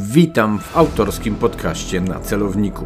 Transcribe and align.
Witam 0.00 0.58
w 0.58 0.76
autorskim 0.76 1.34
podcaście 1.34 2.00
na 2.00 2.20
celowniku. 2.20 2.84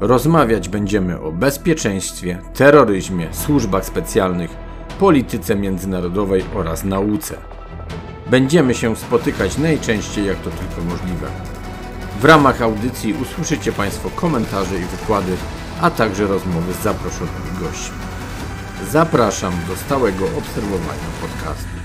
Rozmawiać 0.00 0.68
będziemy 0.68 1.20
o 1.20 1.32
bezpieczeństwie, 1.32 2.38
terroryzmie, 2.54 3.28
służbach 3.34 3.84
specjalnych, 3.84 4.50
polityce 4.98 5.56
międzynarodowej 5.56 6.44
oraz 6.54 6.84
nauce. 6.84 7.36
Będziemy 8.30 8.74
się 8.74 8.96
spotykać 8.96 9.58
najczęściej 9.58 10.26
jak 10.26 10.36
to 10.36 10.50
tylko 10.50 10.90
możliwe. 10.90 11.26
W 12.20 12.24
ramach 12.24 12.62
audycji 12.62 13.14
usłyszycie 13.22 13.72
Państwo 13.72 14.10
komentarze 14.10 14.76
i 14.78 14.84
wykłady, 14.84 15.32
a 15.80 15.90
także 15.90 16.26
rozmowy 16.26 16.72
z 16.72 16.82
zaproszonymi 16.82 17.58
gośćmi. 17.60 17.96
Zapraszam 18.90 19.52
do 19.68 19.76
stałego 19.76 20.24
obserwowania 20.24 21.08
podcastu. 21.20 21.81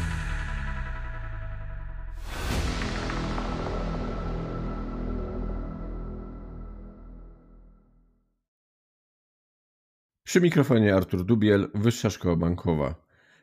Przy 10.28 10.42
mikrofonie 10.42 10.96
Artur 10.96 11.26
Dubiel, 11.26 11.70
Wyższa 11.76 12.10
Szkoła 12.10 12.36
Bankowa. 12.36 12.96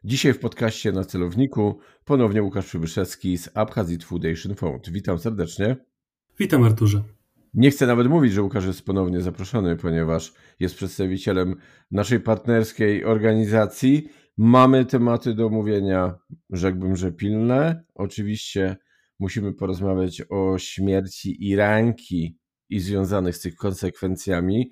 Dzisiaj 0.04 0.32
w 0.32 0.38
podcaście 0.38 0.92
na 0.92 1.04
celowniku 1.04 1.78
ponownie 2.04 2.42
Łukasz 2.42 2.66
Przybyszewski 2.66 3.38
z 3.38 3.50
Abkhazit 3.54 4.04
Foundation 4.04 4.54
Fund. 4.54 4.90
Witam 4.90 5.18
serdecznie. 5.18 5.76
Witam 6.38 6.64
Arturze. 6.64 7.02
Nie 7.54 7.70
chcę 7.70 7.86
nawet 7.86 8.06
mówić, 8.06 8.32
że 8.32 8.42
Łukasz 8.42 8.66
jest 8.66 8.84
ponownie 8.84 9.20
zaproszony, 9.20 9.76
ponieważ 9.76 10.34
jest 10.60 10.74
przedstawicielem 10.74 11.56
naszej 11.90 12.20
partnerskiej 12.20 13.04
organizacji. 13.04 14.08
Mamy 14.36 14.84
tematy 14.84 15.34
do 15.34 15.46
omówienia, 15.46 16.18
rzekłbym, 16.50 16.96
że 16.96 17.12
pilne. 17.12 17.84
Oczywiście 17.94 18.76
musimy 19.18 19.52
porozmawiać 19.52 20.22
o 20.30 20.58
śmierci 20.58 21.48
Iranki 21.48 22.38
i 22.68 22.80
związanych 22.80 23.36
z 23.36 23.40
tych 23.40 23.54
konsekwencjami. 23.54 24.70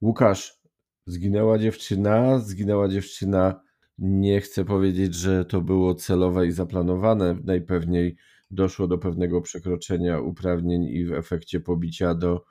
Łukasz, 0.00 0.63
Zginęła 1.06 1.58
dziewczyna, 1.58 2.38
zginęła 2.38 2.88
dziewczyna. 2.88 3.60
Nie 3.98 4.40
chcę 4.40 4.64
powiedzieć, 4.64 5.14
że 5.14 5.44
to 5.44 5.60
było 5.60 5.94
celowe 5.94 6.46
i 6.46 6.52
zaplanowane. 6.52 7.36
Najpewniej 7.44 8.16
doszło 8.50 8.86
do 8.86 8.98
pewnego 8.98 9.40
przekroczenia 9.40 10.20
uprawnień 10.20 10.84
i 10.84 11.04
w 11.04 11.12
efekcie 11.12 11.60
pobicia 11.60 12.14
do, 12.14 12.44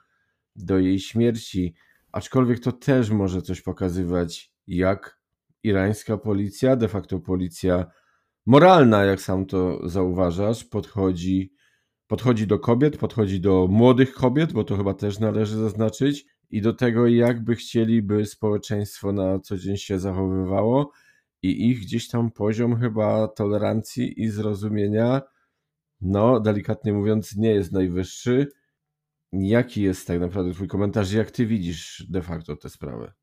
do 0.56 0.80
jej 0.80 1.00
śmierci. 1.00 1.76
Aczkolwiek 2.12 2.60
to 2.60 2.72
też 2.72 3.10
może 3.10 3.42
coś 3.42 3.62
pokazywać, 3.62 4.54
jak 4.68 5.20
irańska 5.64 6.18
policja, 6.18 6.76
de 6.76 6.88
facto 6.88 7.20
policja 7.20 7.86
moralna, 8.46 9.04
jak 9.04 9.22
sam 9.22 9.46
to 9.46 9.90
zauważasz, 9.90 10.64
podchodzi, 10.64 11.54
podchodzi 12.08 12.48
do 12.48 12.60
kobiet, 12.60 12.98
podchodzi 12.98 13.40
do 13.40 13.68
młodych 13.68 14.14
kobiet, 14.14 14.54
bo 14.54 14.64
to 14.64 14.78
chyba 14.78 14.94
też 14.94 15.20
należy 15.20 15.58
zaznaczyć, 15.58 16.26
i 16.54 16.62
do 16.62 16.74
tego, 16.74 17.08
jakby 17.08 17.56
chcieliby 17.56 18.26
społeczeństwo 18.26 19.12
na 19.12 19.40
co 19.40 19.58
dzień 19.58 19.78
się 19.78 20.00
zachowywało, 20.00 20.92
i 21.42 21.70
ich 21.70 21.80
gdzieś 21.80 22.08
tam 22.08 22.32
poziom 22.32 22.80
chyba 22.80 23.28
tolerancji 23.28 24.22
i 24.22 24.30
zrozumienia, 24.30 25.22
no 26.02 26.40
delikatnie 26.40 26.94
mówiąc, 26.94 27.36
nie 27.36 27.50
jest 27.50 27.72
najwyższy. 27.72 28.48
Jaki 29.32 29.82
jest 29.82 30.08
tak 30.08 30.20
naprawdę 30.20 30.54
Twój 30.54 30.68
komentarz? 30.68 31.12
Jak 31.12 31.32
Ty 31.32 31.46
widzisz 31.46 32.06
de 32.10 32.22
facto 32.22 32.56
tę 32.56 32.70
sprawę? 32.70 33.14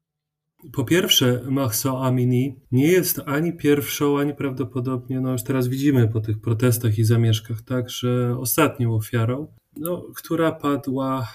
Po 0.73 0.85
pierwsze, 0.85 1.43
Mahsa 1.51 2.01
Amini 2.01 2.61
nie 2.73 2.87
jest 2.87 3.21
ani 3.27 3.53
pierwszą, 3.53 4.19
ani 4.19 4.35
prawdopodobnie, 4.35 5.21
no 5.21 5.33
już 5.33 5.43
teraz 5.43 5.69
widzimy 5.69 6.09
po 6.09 6.21
tych 6.21 6.41
protestach 6.41 6.99
i 6.99 7.05
zamieszkach, 7.05 7.63
tak, 7.63 7.91
że 7.91 8.39
ostatnią 8.39 8.95
ofiarą, 8.95 9.55
no, 9.77 10.07
która 10.17 10.53
padła 10.53 11.29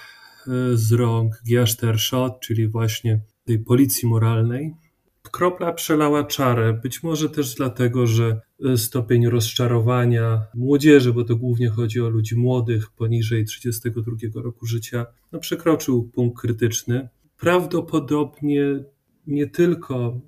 z 0.74 0.92
rąk 0.92 1.42
Giaszterszot, 1.46 2.40
czyli 2.40 2.68
właśnie 2.68 3.20
tej 3.44 3.58
policji 3.58 4.08
moralnej. 4.08 4.74
Kropla 5.22 5.72
przelała 5.72 6.24
czarę, 6.24 6.80
być 6.82 7.02
może 7.02 7.30
też 7.30 7.54
dlatego, 7.54 8.06
że 8.06 8.40
stopień 8.76 9.28
rozczarowania 9.28 10.42
młodzieży, 10.54 11.12
bo 11.12 11.24
to 11.24 11.36
głównie 11.36 11.68
chodzi 11.68 12.00
o 12.00 12.08
ludzi 12.08 12.36
młodych 12.36 12.90
poniżej 12.90 13.44
32 13.44 14.42
roku 14.42 14.66
życia, 14.66 15.06
no 15.32 15.38
przekroczył 15.38 16.10
punkt 16.14 16.40
krytyczny. 16.40 17.08
Prawdopodobnie 17.38 18.84
nie 19.26 19.46
tylko 19.46 20.20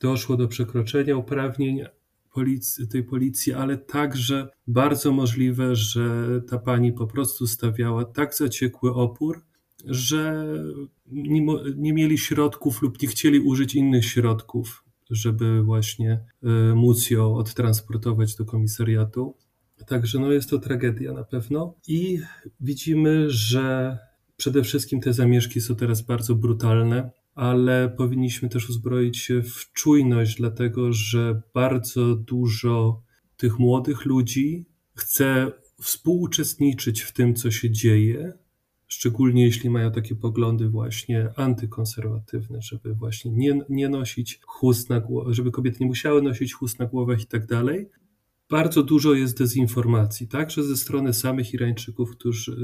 doszło 0.00 0.36
do 0.36 0.48
przekroczenia 0.48 1.16
uprawnień 1.16 1.84
policji, 2.34 2.88
tej 2.88 3.02
policji, 3.02 3.52
ale 3.52 3.76
także 3.76 4.48
bardzo 4.66 5.12
możliwe, 5.12 5.76
że 5.76 6.26
ta 6.48 6.58
pani 6.58 6.92
po 6.92 7.06
prostu 7.06 7.46
stawiała 7.46 8.04
tak 8.04 8.34
zaciekły 8.34 8.94
opór, 8.94 9.47
że 9.84 10.46
nie, 11.06 11.46
nie 11.76 11.92
mieli 11.92 12.18
środków 12.18 12.82
lub 12.82 13.02
nie 13.02 13.08
chcieli 13.08 13.40
użyć 13.40 13.74
innych 13.74 14.04
środków, 14.04 14.84
żeby 15.10 15.62
właśnie 15.62 16.24
e, 16.42 16.48
móc 16.74 17.10
ją 17.10 17.34
odtransportować 17.34 18.36
do 18.36 18.44
komisariatu. 18.44 19.36
Także 19.86 20.18
no 20.18 20.32
jest 20.32 20.50
to 20.50 20.58
tragedia 20.58 21.12
na 21.12 21.24
pewno. 21.24 21.74
I 21.88 22.20
widzimy, 22.60 23.30
że 23.30 23.98
przede 24.36 24.62
wszystkim 24.62 25.00
te 25.00 25.12
zamieszki 25.12 25.60
są 25.60 25.76
teraz 25.76 26.02
bardzo 26.02 26.34
brutalne, 26.34 27.10
ale 27.34 27.94
powinniśmy 27.96 28.48
też 28.48 28.68
uzbroić 28.68 29.18
się 29.18 29.42
w 29.42 29.72
czujność, 29.72 30.36
dlatego 30.36 30.92
że 30.92 31.42
bardzo 31.54 32.14
dużo 32.14 33.02
tych 33.36 33.58
młodych 33.58 34.04
ludzi 34.04 34.66
chce 34.94 35.52
współuczestniczyć 35.80 37.00
w 37.00 37.12
tym, 37.12 37.34
co 37.34 37.50
się 37.50 37.70
dzieje, 37.70 38.32
szczególnie 38.88 39.44
jeśli 39.44 39.70
mają 39.70 39.92
takie 39.92 40.14
poglądy 40.14 40.68
właśnie 40.68 41.30
antykonserwatywne, 41.36 42.62
żeby 42.62 42.94
właśnie 42.94 43.30
nie, 43.30 43.60
nie 43.68 43.88
nosić 43.88 44.40
chust 44.46 44.90
na 44.90 45.00
głowę, 45.00 45.34
żeby 45.34 45.50
kobiety 45.50 45.76
nie 45.80 45.86
musiały 45.86 46.22
nosić 46.22 46.54
chust 46.54 46.78
na 46.78 46.86
głowach 46.86 47.22
i 47.22 47.26
tak 47.26 47.46
dalej. 47.46 47.88
Bardzo 48.50 48.82
dużo 48.82 49.14
jest 49.14 49.38
dezinformacji, 49.38 50.28
także 50.28 50.64
ze 50.64 50.76
strony 50.76 51.14
samych 51.14 51.54
Irańczyków, 51.54 52.10
którzy 52.10 52.52
y, 52.52 52.56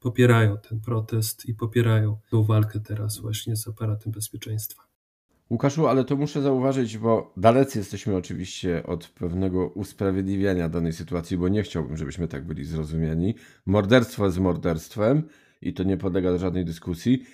popierają 0.00 0.56
ten 0.68 0.80
protest 0.80 1.48
i 1.48 1.54
popierają 1.54 2.18
tą 2.30 2.44
walkę 2.44 2.80
teraz 2.80 3.18
właśnie 3.18 3.56
z 3.56 3.68
aparatem 3.68 4.12
bezpieczeństwa. 4.12 4.82
Łukaszu, 5.50 5.86
ale 5.86 6.04
to 6.04 6.16
muszę 6.16 6.42
zauważyć, 6.42 6.98
bo 6.98 7.32
dalecy 7.36 7.78
jesteśmy 7.78 8.16
oczywiście 8.16 8.82
od 8.86 9.08
pewnego 9.08 9.68
usprawiedliwiania 9.68 10.68
danej 10.68 10.92
sytuacji, 10.92 11.38
bo 11.38 11.48
nie 11.48 11.62
chciałbym, 11.62 11.96
żebyśmy 11.96 12.28
tak 12.28 12.46
byli 12.46 12.64
zrozumiani. 12.64 13.34
Morderstwo 13.66 14.26
jest 14.26 14.38
morderstwem, 14.38 15.22
i 15.60 15.74
to 15.74 15.82
nie 15.82 15.96
podlega 15.96 16.38
żadnej 16.38 16.64
dyskusji, 16.64 17.24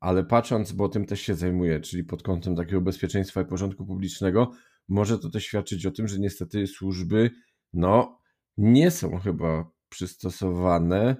ale 0.00 0.24
patrząc, 0.24 0.72
bo 0.72 0.88
tym 0.88 1.06
też 1.06 1.20
się 1.20 1.34
zajmuję, 1.34 1.80
czyli 1.80 2.04
pod 2.04 2.22
kątem 2.22 2.56
takiego 2.56 2.80
bezpieczeństwa 2.80 3.42
i 3.42 3.44
porządku 3.44 3.86
publicznego, 3.86 4.52
może 4.88 5.18
to 5.18 5.30
też 5.30 5.44
świadczyć 5.44 5.86
o 5.86 5.90
tym, 5.90 6.08
że 6.08 6.18
niestety 6.18 6.66
służby 6.66 7.30
no, 7.72 8.18
nie 8.56 8.90
są 8.90 9.18
chyba 9.18 9.70
przystosowane 9.88 11.16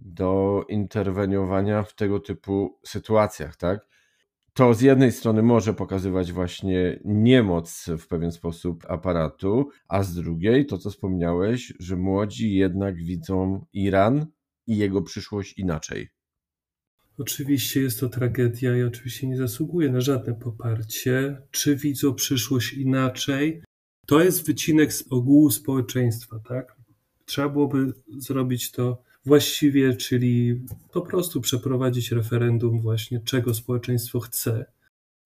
do 0.00 0.64
interweniowania 0.68 1.82
w 1.82 1.94
tego 1.94 2.20
typu 2.20 2.78
sytuacjach, 2.86 3.56
tak? 3.56 3.86
To 4.52 4.74
z 4.74 4.80
jednej 4.80 5.12
strony 5.12 5.42
może 5.42 5.74
pokazywać 5.74 6.32
właśnie 6.32 7.00
niemoc 7.04 7.86
w 7.98 8.06
pewien 8.08 8.32
sposób 8.32 8.84
aparatu, 8.88 9.68
a 9.88 10.02
z 10.02 10.14
drugiej 10.14 10.66
to, 10.66 10.78
co 10.78 10.90
wspomniałeś, 10.90 11.74
że 11.80 11.96
młodzi 11.96 12.54
jednak 12.54 12.96
widzą 12.96 13.66
Iran 13.72 14.26
i 14.66 14.76
jego 14.76 15.02
przyszłość 15.02 15.58
inaczej. 15.58 16.08
Oczywiście 17.18 17.80
jest 17.80 18.00
to 18.00 18.08
tragedia 18.08 18.76
i 18.76 18.82
oczywiście 18.82 19.26
nie 19.26 19.36
zasługuje 19.36 19.90
na 19.90 20.00
żadne 20.00 20.34
poparcie. 20.34 21.42
Czy 21.50 21.76
widzą 21.76 22.14
przyszłość 22.14 22.72
inaczej? 22.72 23.62
To 24.06 24.20
jest 24.20 24.46
wycinek 24.46 24.92
z 24.92 25.04
ogółu 25.10 25.50
społeczeństwa, 25.50 26.38
tak? 26.48 26.76
Trzeba 27.24 27.48
byłoby 27.48 27.92
zrobić 28.18 28.70
to 28.70 29.02
właściwie, 29.26 29.96
czyli 29.96 30.60
po 30.92 31.02
prostu 31.02 31.40
przeprowadzić 31.40 32.12
referendum 32.12 32.80
właśnie, 32.80 33.20
czego 33.20 33.54
społeczeństwo 33.54 34.20
chce. 34.20 34.66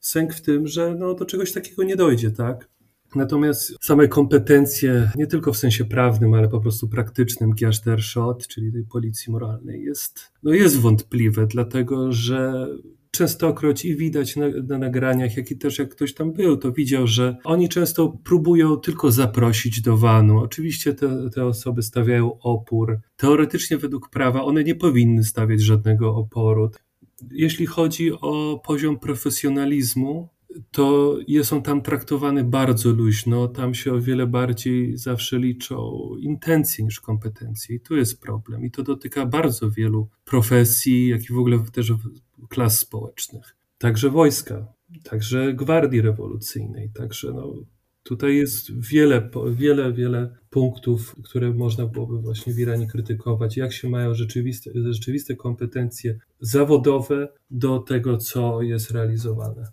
Sęk 0.00 0.34
w 0.34 0.40
tym, 0.40 0.66
że 0.66 0.94
no, 0.94 1.14
do 1.14 1.24
czegoś 1.24 1.52
takiego 1.52 1.82
nie 1.82 1.96
dojdzie, 1.96 2.30
tak? 2.30 2.68
Natomiast 3.14 3.74
same 3.80 4.08
kompetencje, 4.08 5.10
nie 5.16 5.26
tylko 5.26 5.52
w 5.52 5.56
sensie 5.56 5.84
prawnym, 5.84 6.34
ale 6.34 6.48
po 6.48 6.60
prostu 6.60 6.88
praktycznym 6.88 7.54
Giaszterszot, 7.54 8.48
czyli 8.48 8.72
tej 8.72 8.84
policji 8.84 9.32
moralnej, 9.32 9.82
jest, 9.82 10.32
no 10.42 10.52
jest 10.52 10.80
wątpliwe, 10.80 11.46
dlatego 11.46 12.12
że 12.12 12.66
częstokroć 13.10 13.84
i 13.84 13.96
widać 13.96 14.36
na, 14.36 14.46
na, 14.68 14.78
nagraniach, 14.78 15.36
jak 15.36 15.50
i 15.50 15.58
też 15.58 15.78
jak 15.78 15.88
ktoś 15.88 16.14
tam 16.14 16.32
był, 16.32 16.56
to 16.56 16.72
widział, 16.72 17.06
że 17.06 17.36
oni 17.44 17.68
często 17.68 18.18
próbują 18.24 18.76
tylko 18.76 19.12
zaprosić 19.12 19.80
do 19.80 19.96
wanu. 19.96 20.38
Oczywiście 20.38 20.94
te, 20.94 21.30
te 21.30 21.46
osoby 21.46 21.82
stawiają 21.82 22.38
opór. 22.40 23.00
Teoretycznie 23.16 23.78
według 23.78 24.10
prawa 24.10 24.44
one 24.44 24.64
nie 24.64 24.74
powinny 24.74 25.24
stawiać 25.24 25.60
żadnego 25.60 26.14
oporu. 26.16 26.70
Jeśli 27.30 27.66
chodzi 27.66 28.12
o 28.12 28.60
poziom 28.66 28.98
profesjonalizmu, 28.98 30.28
to 30.70 31.16
są 31.42 31.62
tam 31.62 31.82
traktowane 31.82 32.44
bardzo 32.44 32.90
luźno. 32.90 33.48
Tam 33.48 33.74
się 33.74 33.92
o 33.92 34.00
wiele 34.00 34.26
bardziej 34.26 34.96
zawsze 34.96 35.38
liczą 35.38 36.10
intencje 36.20 36.84
niż 36.84 37.00
kompetencje. 37.00 37.76
I 37.76 37.80
tu 37.80 37.96
jest 37.96 38.20
problem. 38.20 38.64
I 38.64 38.70
to 38.70 38.82
dotyka 38.82 39.26
bardzo 39.26 39.70
wielu 39.70 40.08
profesji, 40.24 41.08
jak 41.08 41.30
i 41.30 41.32
w 41.32 41.38
ogóle 41.38 41.58
też 41.72 41.92
klas 42.48 42.78
społecznych. 42.78 43.56
Także 43.78 44.10
wojska, 44.10 44.66
także 45.04 45.54
gwardii 45.54 46.00
rewolucyjnej. 46.00 46.90
Także 46.94 47.32
no, 47.32 47.54
tutaj 48.02 48.36
jest 48.36 48.88
wiele, 48.90 49.30
wiele, 49.50 49.92
wiele 49.92 50.36
punktów, 50.50 51.16
które 51.24 51.54
można 51.54 51.86
byłoby 51.86 52.18
właśnie 52.18 52.52
w 52.52 52.58
Iranie 52.58 52.86
krytykować. 52.86 53.56
Jak 53.56 53.72
się 53.72 53.88
mają 53.88 54.14
rzeczywiste, 54.14 54.70
rzeczywiste 54.74 55.36
kompetencje 55.36 56.18
zawodowe 56.40 57.28
do 57.50 57.78
tego, 57.78 58.16
co 58.16 58.62
jest 58.62 58.90
realizowane. 58.90 59.64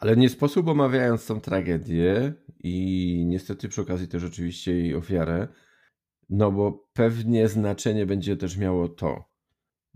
Ale 0.00 0.16
nie 0.16 0.28
sposób 0.28 0.68
omawiając 0.68 1.26
tą 1.26 1.40
tragedię 1.40 2.32
i 2.58 3.24
niestety 3.26 3.68
przy 3.68 3.80
okazji 3.80 4.08
też 4.08 4.24
oczywiście 4.24 4.72
jej 4.72 4.94
ofiarę, 4.94 5.48
no 6.30 6.52
bo 6.52 6.88
pewnie 6.92 7.48
znaczenie 7.48 8.06
będzie 8.06 8.36
też 8.36 8.56
miało 8.56 8.88
to. 8.88 9.24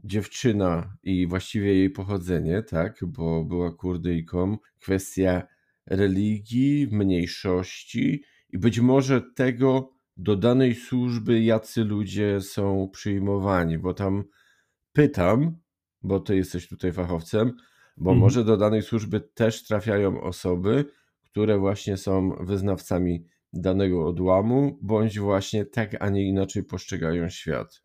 Dziewczyna 0.05 0.97
i 1.03 1.27
właściwie 1.27 1.75
jej 1.75 1.91
pochodzenie, 1.91 2.63
tak, 2.63 2.99
bo 3.07 3.45
była 3.45 3.73
kurdyjką, 3.73 4.59
kwestia 4.81 5.43
religii, 5.87 6.89
mniejszości 6.93 8.25
i 8.51 8.59
być 8.59 8.81
może 8.81 9.23
tego 9.37 9.93
do 10.17 10.37
danej 10.37 10.75
służby, 10.75 11.43
jacy 11.43 11.85
ludzie 11.85 12.41
są 12.41 12.89
przyjmowani, 12.93 13.79
bo 13.79 13.95
tam 13.95 14.25
pytam, 14.93 15.59
bo 16.03 16.21
ty 16.21 16.37
jesteś 16.37 16.69
tutaj 16.69 16.93
fachowcem, 16.93 17.53
bo 17.97 18.11
mhm. 18.11 18.19
może 18.19 18.45
do 18.45 18.57
danej 18.57 18.83
służby 18.83 19.21
też 19.21 19.65
trafiają 19.65 20.23
osoby, 20.23 20.85
które 21.25 21.59
właśnie 21.59 21.97
są 21.97 22.31
wyznawcami 22.41 23.25
danego 23.53 24.07
odłamu, 24.07 24.79
bądź 24.83 25.19
właśnie 25.19 25.65
tak, 25.65 25.97
a 26.01 26.09
nie 26.09 26.29
inaczej 26.29 26.65
postrzegają 26.65 27.29
świat. 27.29 27.85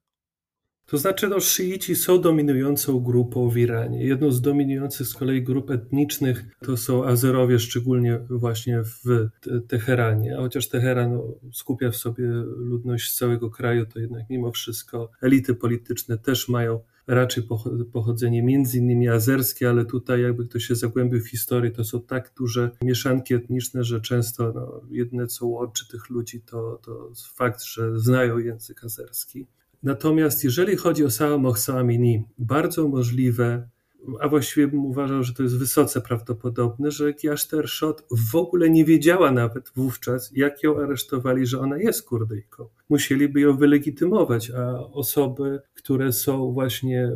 To 0.90 0.98
znaczy, 0.98 1.28
no, 1.28 1.40
szyici 1.40 1.96
są 1.96 2.22
dominującą 2.22 3.00
grupą 3.00 3.50
w 3.50 3.58
Iranie. 3.58 4.06
Jedną 4.06 4.32
z 4.32 4.42
dominujących 4.42 5.08
z 5.08 5.14
kolei 5.14 5.44
grup 5.44 5.72
etnicznych 5.72 6.46
to 6.66 6.78
są 6.78 7.06
Azerowie, 7.06 7.60
szczególnie 7.60 8.20
właśnie 8.30 8.84
w 8.84 9.30
Teheranie. 9.68 10.38
A 10.38 10.42
chociaż 10.42 10.70
Teheran 10.70 11.14
no, 11.14 11.24
skupia 11.54 11.92
w 11.92 11.96
sobie 11.96 12.28
ludność 12.58 13.12
z 13.12 13.16
całego 13.16 13.50
kraju, 13.50 13.86
to 13.86 14.00
jednak 14.00 14.30
mimo 14.30 14.52
wszystko 14.52 15.12
elity 15.22 15.56
polityczne 15.56 16.18
też 16.18 16.50
mają 16.50 16.80
raczej 17.10 17.44
pochodzenie 17.92 18.44
między 18.44 18.78
innymi 18.78 19.10
azerskie, 19.10 19.70
ale 19.70 19.86
tutaj 19.86 20.22
jakby 20.22 20.46
ktoś 20.46 20.64
się 20.64 20.76
zagłębił 20.76 21.22
w 21.22 21.30
historię, 21.30 21.72
to 21.72 21.84
są 21.84 22.02
tak 22.02 22.34
duże 22.38 22.72
mieszanki 22.82 23.34
etniczne, 23.34 23.84
że 23.84 24.02
często 24.02 24.52
no, 24.56 24.82
jedne 24.92 25.28
co 25.28 25.46
łączy 25.46 25.88
tych 25.88 26.10
ludzi 26.10 26.42
to, 26.42 26.80
to 26.86 27.12
fakt, 27.36 27.64
że 27.64 28.00
znają 28.00 28.38
język 28.38 28.84
azerski. 28.84 29.48
Natomiast 29.84 30.44
jeżeli 30.44 30.76
chodzi 30.76 31.06
o 31.06 31.12
samą 31.12 31.38
Mohsa 31.38 31.80
Amini, 31.80 32.24
bardzo 32.38 32.88
możliwe, 32.88 33.70
a 34.19 34.28
właściwie 34.28 34.68
bym 34.68 34.86
uważał, 34.86 35.24
że 35.24 35.34
to 35.34 35.44
jest 35.44 35.57
wysoce 35.57 36.01
prawdopodobne, 36.01 36.92
że 36.92 37.13
Kiaszter 37.13 37.68
Shot 37.68 38.07
w 38.31 38.36
ogóle 38.36 38.69
nie 38.69 38.86
wiedziała 38.86 39.31
nawet 39.31 39.72
wówczas, 39.75 40.31
jak 40.36 40.63
ją 40.63 40.80
aresztowali, 40.80 41.46
że 41.46 41.60
ona 41.60 41.78
jest 41.78 42.07
Kurdyjką. 42.07 42.69
Musieliby 42.90 43.42
ją 43.42 43.57
wylegitymować, 43.57 44.51
a 44.51 44.80
osoby, 44.80 45.62
które 45.74 46.13
są 46.13 46.51
właśnie 46.51 47.12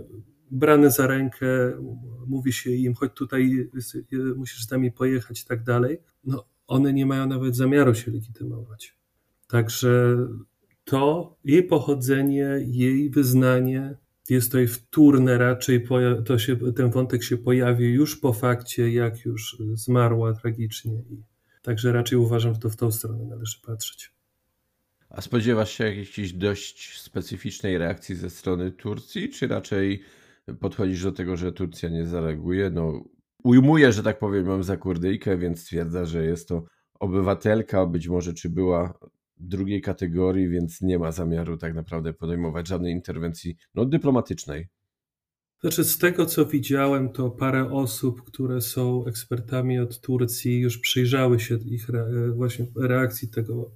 brane 0.52 0.92
za 0.92 1.08
rękę, 1.08 1.48
mówi 2.28 2.54
się 2.54 2.72
im, 2.72 2.94
choć 2.94 3.14
tutaj 3.14 3.70
musisz 4.36 4.66
z 4.66 4.72
nami 4.72 4.92
pojechać 4.92 5.42
i 5.42 5.46
tak 5.46 5.64
dalej, 5.64 6.00
no 6.24 6.46
one 6.68 6.94
nie 6.94 7.06
mają 7.06 7.28
nawet 7.28 7.56
zamiaru 7.56 7.96
się 7.96 8.12
legitymować. 8.12 8.98
Także 9.48 10.18
to 10.84 11.36
jej 11.46 11.64
pochodzenie, 11.64 12.60
jej 12.68 13.10
wyznanie 13.10 13.98
jest 14.30 14.48
tutaj 14.48 14.68
wtórne 14.68 15.38
raczej, 15.38 15.88
to 16.26 16.40
się, 16.40 16.74
ten 16.74 16.90
wątek 16.90 17.24
się 17.24 17.38
pojawi 17.38 17.86
już 17.86 18.20
po 18.20 18.34
fakcie, 18.34 18.92
jak 18.92 19.26
już 19.26 19.58
zmarła 19.74 20.34
tragicznie. 20.34 21.02
Także 21.62 21.92
raczej 21.92 22.18
uważam, 22.18 22.54
że 22.54 22.60
to 22.60 22.70
w 22.70 22.76
tą 22.76 22.92
stronę 22.92 23.26
należy 23.26 23.58
patrzeć. 23.66 24.12
A 25.10 25.22
spodziewasz 25.22 25.72
się 25.72 25.84
jakiejś 25.84 26.34
dość 26.34 27.02
specyficznej 27.02 27.78
reakcji 27.78 28.16
ze 28.16 28.30
strony 28.30 28.72
Turcji, 28.72 29.30
czy 29.30 29.48
raczej 29.48 30.04
podchodzisz 30.60 31.04
do 31.04 31.12
tego, 31.12 31.38
że 31.38 31.52
Turcja 31.52 31.90
nie 31.90 32.06
zareaguje? 32.06 32.70
No, 32.70 33.04
ujmuję, 33.44 33.92
że 33.92 34.04
tak 34.04 34.20
powiem, 34.20 34.46
mam 34.46 34.64
za 34.64 34.78
kurdyjkę, 34.78 35.38
więc 35.38 35.62
stwierdza, 35.62 36.06
że 36.06 36.26
jest 36.26 36.48
to 36.48 36.64
obywatelka, 37.00 37.86
być 37.86 38.08
może 38.08 38.34
czy 38.34 38.50
była 38.50 39.00
drugiej 39.38 39.82
kategorii, 39.82 40.50
więc 40.50 40.82
nie 40.82 41.00
ma 41.00 41.12
zamiaru 41.12 41.58
tak 41.58 41.74
naprawdę 41.74 42.14
podejmować 42.14 42.68
żadnej 42.68 42.94
interwencji 42.94 43.58
no, 43.76 43.86
dyplomatycznej. 43.86 44.68
Znaczy, 45.64 45.84
z 45.84 45.98
tego 45.98 46.26
co 46.26 46.46
widziałem, 46.46 47.10
to 47.10 47.30
parę 47.30 47.72
osób, 47.72 48.24
które 48.24 48.62
są 48.62 49.06
ekspertami 49.06 49.80
od 49.80 50.02
Turcji, 50.02 50.60
już 50.60 50.78
przyjrzały 50.78 51.40
się 51.40 51.58
ich 51.66 51.90
re, 51.90 52.32
właśnie 52.32 52.66
reakcji 52.76 53.28
tego 53.28 53.72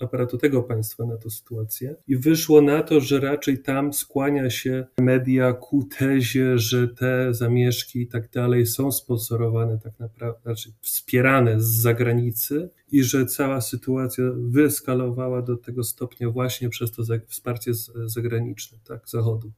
aparatu 0.00 0.38
tego 0.38 0.62
państwa 0.62 1.06
na 1.06 1.16
tę 1.16 1.30
sytuację. 1.30 1.96
I 2.08 2.16
wyszło 2.16 2.62
na 2.62 2.82
to, 2.82 3.00
że 3.00 3.20
raczej 3.20 3.62
tam 3.62 3.92
skłania 3.92 4.50
się 4.50 4.86
media 4.98 5.52
ku 5.52 5.84
tezie, 5.98 6.58
że 6.58 6.88
te 6.88 7.34
zamieszki 7.34 8.00
i 8.00 8.06
tak 8.06 8.30
dalej 8.30 8.66
są 8.66 8.92
sponsorowane 8.92 9.78
tak 9.78 9.98
naprawdę, 10.00 10.40
znaczy 10.42 10.72
wspierane 10.80 11.60
z 11.60 11.66
zagranicy 11.66 12.70
i 12.90 13.02
że 13.02 13.26
cała 13.26 13.60
sytuacja 13.60 14.24
wyeskalowała 14.36 15.42
do 15.42 15.56
tego 15.56 15.84
stopnia 15.84 16.30
właśnie 16.30 16.68
przez 16.68 16.92
to 16.92 17.02
wsparcie 17.26 17.72
zagraniczne, 18.06 18.78
tak, 18.84 19.08
Zachodu. 19.08 19.52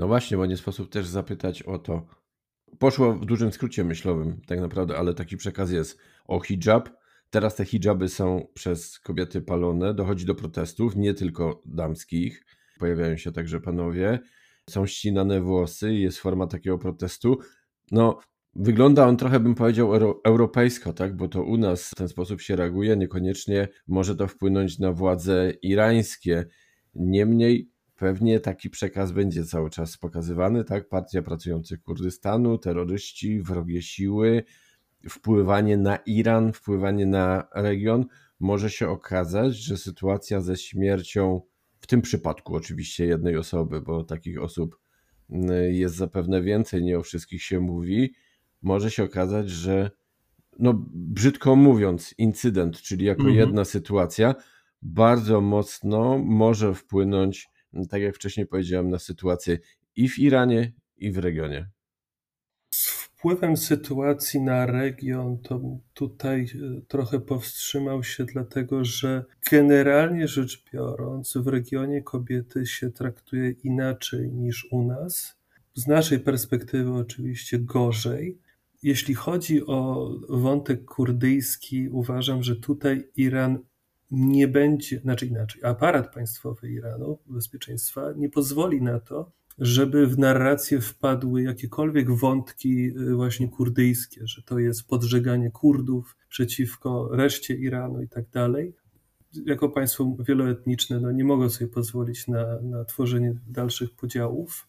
No 0.00 0.08
właśnie, 0.08 0.36
bo 0.36 0.46
nie 0.46 0.56
sposób 0.56 0.90
też 0.90 1.06
zapytać 1.06 1.62
o 1.62 1.78
to. 1.78 2.06
Poszło 2.78 3.14
w 3.14 3.26
dużym 3.26 3.52
skrócie 3.52 3.84
myślowym, 3.84 4.40
tak 4.46 4.60
naprawdę, 4.60 4.96
ale 4.96 5.14
taki 5.14 5.36
przekaz 5.36 5.70
jest 5.70 5.98
o 6.24 6.40
hijab. 6.40 6.88
Teraz 7.30 7.56
te 7.56 7.64
hijaby 7.64 8.08
są 8.08 8.46
przez 8.54 8.98
kobiety 8.98 9.42
palone, 9.42 9.94
dochodzi 9.94 10.26
do 10.26 10.34
protestów, 10.34 10.96
nie 10.96 11.14
tylko 11.14 11.62
damskich. 11.66 12.44
Pojawiają 12.78 13.16
się 13.16 13.32
także 13.32 13.60
panowie, 13.60 14.18
są 14.70 14.86
ścinane 14.86 15.40
włosy, 15.40 15.94
jest 15.94 16.18
forma 16.18 16.46
takiego 16.46 16.78
protestu. 16.78 17.38
No, 17.92 18.18
wygląda 18.54 19.06
on 19.06 19.16
trochę, 19.16 19.40
bym 19.40 19.54
powiedział, 19.54 19.94
euro, 19.94 20.20
europejsko, 20.24 20.92
tak? 20.92 21.16
Bo 21.16 21.28
to 21.28 21.42
u 21.42 21.56
nas 21.56 21.90
w 21.90 21.94
ten 21.94 22.08
sposób 22.08 22.40
się 22.40 22.56
reaguje, 22.56 22.96
niekoniecznie 22.96 23.68
może 23.88 24.16
to 24.16 24.26
wpłynąć 24.26 24.78
na 24.78 24.92
władze 24.92 25.52
irańskie. 25.62 26.46
Niemniej 26.94 27.70
Pewnie 28.00 28.40
taki 28.40 28.70
przekaz 28.70 29.12
będzie 29.12 29.44
cały 29.44 29.70
czas 29.70 29.96
pokazywany, 29.96 30.64
tak? 30.64 30.88
Partia 30.88 31.22
Pracujących 31.22 31.82
Kurdystanu, 31.82 32.58
terroryści, 32.58 33.42
wrogie 33.42 33.82
siły, 33.82 34.44
wpływanie 35.08 35.76
na 35.76 35.96
Iran, 35.96 36.52
wpływanie 36.52 37.06
na 37.06 37.48
region. 37.54 38.06
Może 38.38 38.70
się 38.70 38.88
okazać, 38.88 39.56
że 39.56 39.76
sytuacja 39.76 40.40
ze 40.40 40.56
śmiercią, 40.56 41.40
w 41.80 41.86
tym 41.86 42.02
przypadku 42.02 42.54
oczywiście 42.56 43.06
jednej 43.06 43.36
osoby, 43.36 43.80
bo 43.80 44.04
takich 44.04 44.42
osób 44.42 44.78
mm, 45.30 45.74
jest 45.74 45.94
zapewne 45.94 46.42
więcej, 46.42 46.82
nie 46.82 46.98
o 46.98 47.02
wszystkich 47.02 47.42
się 47.42 47.60
mówi, 47.60 48.14
może 48.62 48.90
się 48.90 49.04
okazać, 49.04 49.50
że 49.50 49.90
no 50.58 50.84
brzydko 50.92 51.56
mówiąc, 51.56 52.14
incydent, 52.18 52.82
czyli 52.82 53.04
jako 53.04 53.22
mhm. 53.22 53.38
jedna 53.38 53.64
sytuacja, 53.64 54.34
bardzo 54.82 55.40
mocno 55.40 56.18
może 56.18 56.74
wpłynąć 56.74 57.50
tak 57.90 58.02
jak 58.02 58.14
wcześniej 58.14 58.46
powiedziałem, 58.46 58.90
na 58.90 58.98
sytuację 58.98 59.58
i 59.96 60.08
w 60.08 60.18
Iranie, 60.18 60.72
i 60.96 61.12
w 61.12 61.18
regionie. 61.18 61.68
Z 62.74 62.88
wpływem 62.88 63.56
sytuacji 63.56 64.40
na 64.40 64.66
region, 64.66 65.38
to 65.38 65.60
tutaj 65.94 66.40
e, 66.42 66.80
trochę 66.88 67.20
powstrzymał 67.20 68.04
się, 68.04 68.24
dlatego 68.24 68.84
że 68.84 69.24
generalnie 69.50 70.28
rzecz 70.28 70.64
biorąc, 70.72 71.36
w 71.36 71.46
regionie 71.46 72.02
kobiety 72.02 72.66
się 72.66 72.90
traktuje 72.90 73.50
inaczej 73.50 74.32
niż 74.32 74.68
u 74.70 74.82
nas. 74.82 75.36
Z 75.74 75.86
naszej 75.86 76.20
perspektywy, 76.20 76.92
oczywiście, 76.92 77.58
gorzej. 77.58 78.38
Jeśli 78.82 79.14
chodzi 79.14 79.66
o 79.66 80.10
wątek 80.28 80.84
kurdyjski, 80.84 81.88
uważam, 81.88 82.42
że 82.42 82.56
tutaj 82.56 83.08
Iran 83.16 83.58
nie 84.10 84.48
będzie, 84.48 85.00
znaczy 85.00 85.26
inaczej, 85.26 85.64
aparat 85.64 86.14
państwowy 86.14 86.70
Iranu, 86.70 87.18
bezpieczeństwa, 87.26 88.12
nie 88.16 88.28
pozwoli 88.28 88.82
na 88.82 89.00
to, 89.00 89.32
żeby 89.58 90.06
w 90.06 90.18
narrację 90.18 90.80
wpadły 90.80 91.42
jakiekolwiek 91.42 92.10
wątki 92.10 92.86
y, 92.86 93.14
właśnie 93.14 93.48
kurdyjskie, 93.48 94.26
że 94.26 94.42
to 94.42 94.58
jest 94.58 94.88
podżeganie 94.88 95.50
Kurdów 95.50 96.16
przeciwko 96.28 97.08
reszcie 97.12 97.54
Iranu 97.54 98.02
i 98.02 98.08
tak 98.08 98.30
dalej. 98.30 98.74
Jako 99.46 99.68
państwo 99.68 100.16
wieloetniczne 100.28 101.00
no 101.00 101.12
nie 101.12 101.24
mogą 101.24 101.50
sobie 101.50 101.70
pozwolić 101.70 102.28
na, 102.28 102.60
na 102.62 102.84
tworzenie 102.84 103.34
dalszych 103.46 103.90
podziałów. 103.90 104.66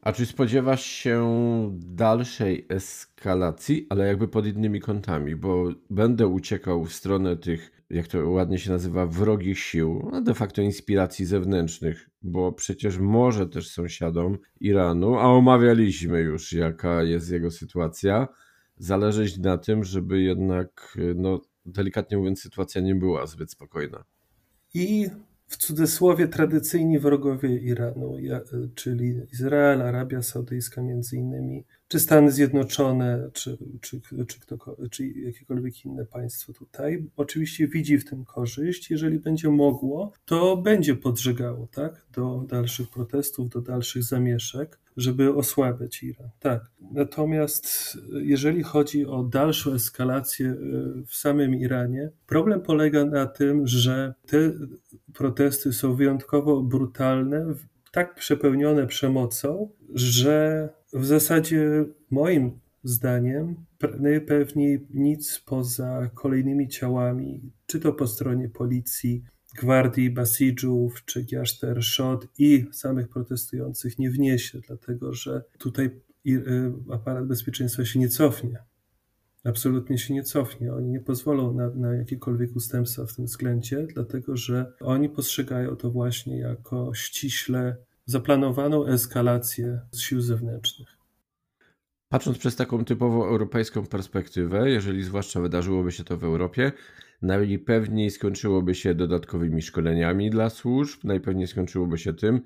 A 0.00 0.12
czy 0.12 0.26
spodziewasz 0.26 0.84
się 0.84 1.22
dalszej 1.80 2.66
eskalacji, 2.68 3.86
ale 3.90 4.06
jakby 4.06 4.28
pod 4.28 4.46
innymi 4.46 4.80
kątami? 4.80 5.36
Bo 5.36 5.72
będę 5.90 6.26
uciekał 6.26 6.84
w 6.84 6.92
stronę 6.92 7.36
tych, 7.36 7.83
jak 7.94 8.08
to 8.08 8.30
ładnie 8.30 8.58
się 8.58 8.70
nazywa, 8.70 9.06
wrogich 9.06 9.58
sił, 9.58 10.10
a 10.12 10.20
de 10.20 10.34
facto 10.34 10.62
inspiracji 10.62 11.26
zewnętrznych, 11.26 12.10
bo 12.22 12.52
przecież 12.52 12.98
może 12.98 13.46
też 13.46 13.70
sąsiadom 13.70 14.38
Iranu, 14.60 15.14
a 15.14 15.26
omawialiśmy 15.26 16.20
już, 16.20 16.52
jaka 16.52 17.02
jest 17.02 17.30
jego 17.30 17.50
sytuacja, 17.50 18.28
zależeć 18.76 19.38
na 19.38 19.58
tym, 19.58 19.84
żeby 19.84 20.22
jednak, 20.22 20.98
no, 21.14 21.40
delikatnie 21.66 22.18
mówiąc, 22.18 22.42
sytuacja 22.42 22.80
nie 22.80 22.94
była 22.94 23.26
zbyt 23.26 23.50
spokojna. 23.50 24.04
I 24.74 25.08
w 25.46 25.56
cudzysłowie 25.56 26.28
tradycyjni 26.28 26.98
wrogowie 26.98 27.56
Iranu, 27.58 28.16
czyli 28.74 29.20
Izrael, 29.32 29.82
Arabia 29.82 30.22
Saudyjska 30.22 30.82
między 30.82 31.16
innymi, 31.16 31.64
czy 31.94 32.00
Stany 32.00 32.30
Zjednoczone, 32.30 33.30
czy, 33.32 33.58
czy, 33.80 34.00
czy, 34.26 34.40
kto, 34.40 34.76
czy 34.90 35.06
jakiekolwiek 35.06 35.84
inne 35.84 36.06
państwo 36.06 36.52
tutaj, 36.52 37.04
oczywiście 37.16 37.68
widzi 37.68 37.98
w 37.98 38.04
tym 38.04 38.24
korzyść. 38.24 38.90
Jeżeli 38.90 39.18
będzie 39.18 39.48
mogło, 39.50 40.12
to 40.24 40.56
będzie 40.56 40.94
podżegało 40.94 41.66
tak, 41.66 42.06
do 42.12 42.44
dalszych 42.48 42.90
protestów, 42.90 43.48
do 43.48 43.60
dalszych 43.60 44.02
zamieszek, 44.02 44.78
żeby 44.96 45.34
osłabiać 45.34 46.02
Iran. 46.02 46.28
Tak. 46.40 46.70
Natomiast 46.92 47.98
jeżeli 48.12 48.62
chodzi 48.62 49.06
o 49.06 49.22
dalszą 49.22 49.72
eskalację 49.72 50.48
e, 50.48 50.56
w 51.06 51.14
samym 51.14 51.54
Iranie, 51.54 52.10
problem 52.26 52.60
polega 52.60 53.04
na 53.04 53.26
tym, 53.26 53.66
że 53.66 54.14
te 54.26 54.52
protesty 55.12 55.72
są 55.72 55.94
wyjątkowo 55.94 56.62
brutalne, 56.62 57.54
tak 57.92 58.14
przepełnione 58.14 58.86
przemocą, 58.86 59.70
że 59.94 60.68
w 60.94 61.06
zasadzie 61.06 61.84
moim 62.10 62.58
zdaniem 62.84 63.56
najpewniej 64.00 64.86
nic 64.94 65.40
poza 65.46 66.10
kolejnymi 66.14 66.68
ciałami, 66.68 67.52
czy 67.66 67.80
to 67.80 67.92
po 67.92 68.06
stronie 68.06 68.48
policji, 68.48 69.24
gwardii 69.58 70.10
Basidżów, 70.10 71.04
czy 71.04 71.22
Giaszter 71.22 71.84
Szot 71.84 72.28
i 72.38 72.66
samych 72.72 73.08
protestujących 73.08 73.98
nie 73.98 74.10
wniesie, 74.10 74.60
dlatego 74.66 75.12
że 75.12 75.42
tutaj 75.58 75.90
y, 76.26 76.72
aparat 76.92 77.26
bezpieczeństwa 77.26 77.84
się 77.84 77.98
nie 77.98 78.08
cofnie. 78.08 78.58
Absolutnie 79.44 79.98
się 79.98 80.14
nie 80.14 80.22
cofnie. 80.22 80.74
Oni 80.74 80.88
nie 80.88 81.00
pozwolą 81.00 81.54
na, 81.54 81.70
na 81.70 81.94
jakiekolwiek 81.94 82.56
ustępstwa 82.56 83.06
w 83.06 83.16
tym 83.16 83.24
względzie, 83.24 83.86
dlatego 83.94 84.36
że 84.36 84.72
oni 84.80 85.08
postrzegają 85.08 85.76
to 85.76 85.90
właśnie 85.90 86.38
jako 86.38 86.94
ściśle 86.94 87.76
zaplanowaną 88.06 88.86
eskalację 88.86 89.80
sił 89.96 90.20
zewnętrznych. 90.20 90.88
Patrząc 92.08 92.38
przez 92.38 92.56
taką 92.56 92.84
typowo 92.84 93.28
europejską 93.28 93.86
perspektywę, 93.86 94.70
jeżeli 94.70 95.02
zwłaszcza 95.02 95.40
wydarzyłoby 95.40 95.92
się 95.92 96.04
to 96.04 96.18
w 96.18 96.24
Europie, 96.24 96.72
najpewniej 97.22 98.10
skończyłoby 98.10 98.74
się 98.74 98.94
dodatkowymi 98.94 99.62
szkoleniami 99.62 100.30
dla 100.30 100.50
służb, 100.50 101.04
najpewniej 101.04 101.46
skończyłoby 101.46 101.98
się 101.98 102.12
tym, 102.12 102.40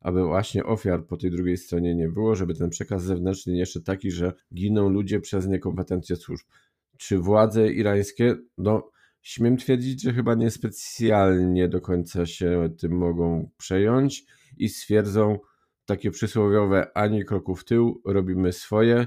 aby 0.00 0.24
właśnie 0.24 0.64
ofiar 0.64 1.06
po 1.06 1.16
tej 1.16 1.30
drugiej 1.30 1.56
stronie 1.56 1.94
nie 1.94 2.08
było, 2.08 2.36
żeby 2.36 2.54
ten 2.54 2.70
przekaz 2.70 3.02
zewnętrzny 3.02 3.52
nie 3.52 3.58
jeszcze 3.58 3.80
taki, 3.80 4.10
że 4.10 4.32
giną 4.54 4.88
ludzie 4.88 5.20
przez 5.20 5.46
niekompetencje 5.46 6.16
służb. 6.16 6.46
Czy 6.98 7.18
władze 7.18 7.72
irańskie, 7.72 8.36
no 8.58 8.90
śmiem 9.22 9.56
twierdzić, 9.56 10.02
że 10.02 10.12
chyba 10.12 10.34
niespecjalnie 10.34 11.68
do 11.68 11.80
końca 11.80 12.26
się 12.26 12.68
tym 12.78 12.92
mogą 12.92 13.50
przejąć 13.56 14.24
i 14.58 14.68
stwierdzą 14.68 15.38
takie 15.86 16.10
przysłowiowe 16.10 16.96
ani 16.96 17.24
kroku 17.24 17.56
w 17.56 17.64
tył, 17.64 18.02
robimy 18.04 18.52
swoje. 18.52 19.06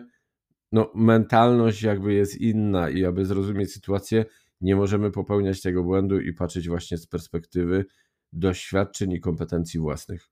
No, 0.72 0.92
mentalność 0.96 1.84
jakby 1.84 2.13
jest 2.13 2.42
inna 2.42 2.89
i 2.89 3.06
aby 3.06 3.25
zrozumieć 3.25 3.74
sytuację, 3.74 4.25
nie 4.62 4.75
możemy 4.75 5.12
popełniać 5.12 5.62
tego 5.62 5.84
błędu 5.84 6.20
i 6.20 6.34
patrzeć 6.34 6.70
właśnie 6.70 6.98
z 6.98 7.08
perspektywy 7.08 7.86
doświadczeń 8.34 9.12
i 9.12 9.20
kompetencji 9.20 9.80
własnych. 9.80 10.30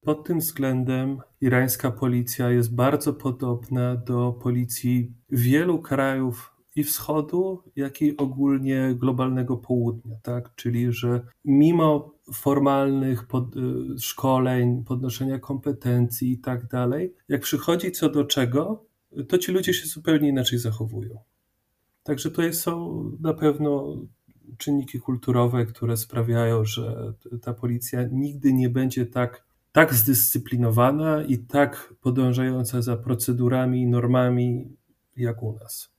Pod 0.00 0.26
tym 0.26 0.38
względem 0.38 1.18
irańska 1.40 1.90
policja 1.90 2.50
jest 2.50 2.74
bardzo 2.74 3.14
podobna 3.14 3.96
do 3.96 4.32
policji 4.32 5.12
wielu 5.30 5.82
krajów 5.82 6.54
i 6.76 6.84
wschodu, 6.84 7.62
jak 7.76 8.02
i 8.02 8.16
ogólnie 8.16 8.94
globalnego 8.94 9.56
południa, 9.56 10.16
tak? 10.22 10.54
Czyli, 10.54 10.92
że 10.92 11.26
mimo 11.44 12.13
formalnych 12.32 13.26
pod, 13.26 13.56
y, 13.56 13.60
szkoleń, 13.98 14.84
podnoszenia 14.84 15.38
kompetencji 15.38 16.32
i 16.32 16.38
tak 16.38 16.66
dalej, 16.66 17.14
jak 17.28 17.40
przychodzi 17.40 17.92
co 17.92 18.08
do 18.08 18.24
czego, 18.24 18.84
to 19.28 19.38
ci 19.38 19.52
ludzie 19.52 19.74
się 19.74 19.86
zupełnie 19.86 20.28
inaczej 20.28 20.58
zachowują. 20.58 21.18
Także 22.02 22.30
to 22.30 22.52
są 22.52 23.04
na 23.20 23.34
pewno 23.34 23.96
czynniki 24.58 25.00
kulturowe, 25.00 25.66
które 25.66 25.96
sprawiają, 25.96 26.64
że 26.64 27.12
ta 27.42 27.54
policja 27.54 28.02
nigdy 28.12 28.52
nie 28.52 28.68
będzie 28.68 29.06
tak, 29.06 29.44
tak 29.72 29.94
zdyscyplinowana 29.94 31.24
i 31.24 31.38
tak 31.38 31.94
podążająca 32.00 32.82
za 32.82 32.96
procedurami 32.96 33.82
i 33.82 33.86
normami 33.86 34.76
jak 35.16 35.42
u 35.42 35.52
nas. 35.52 35.94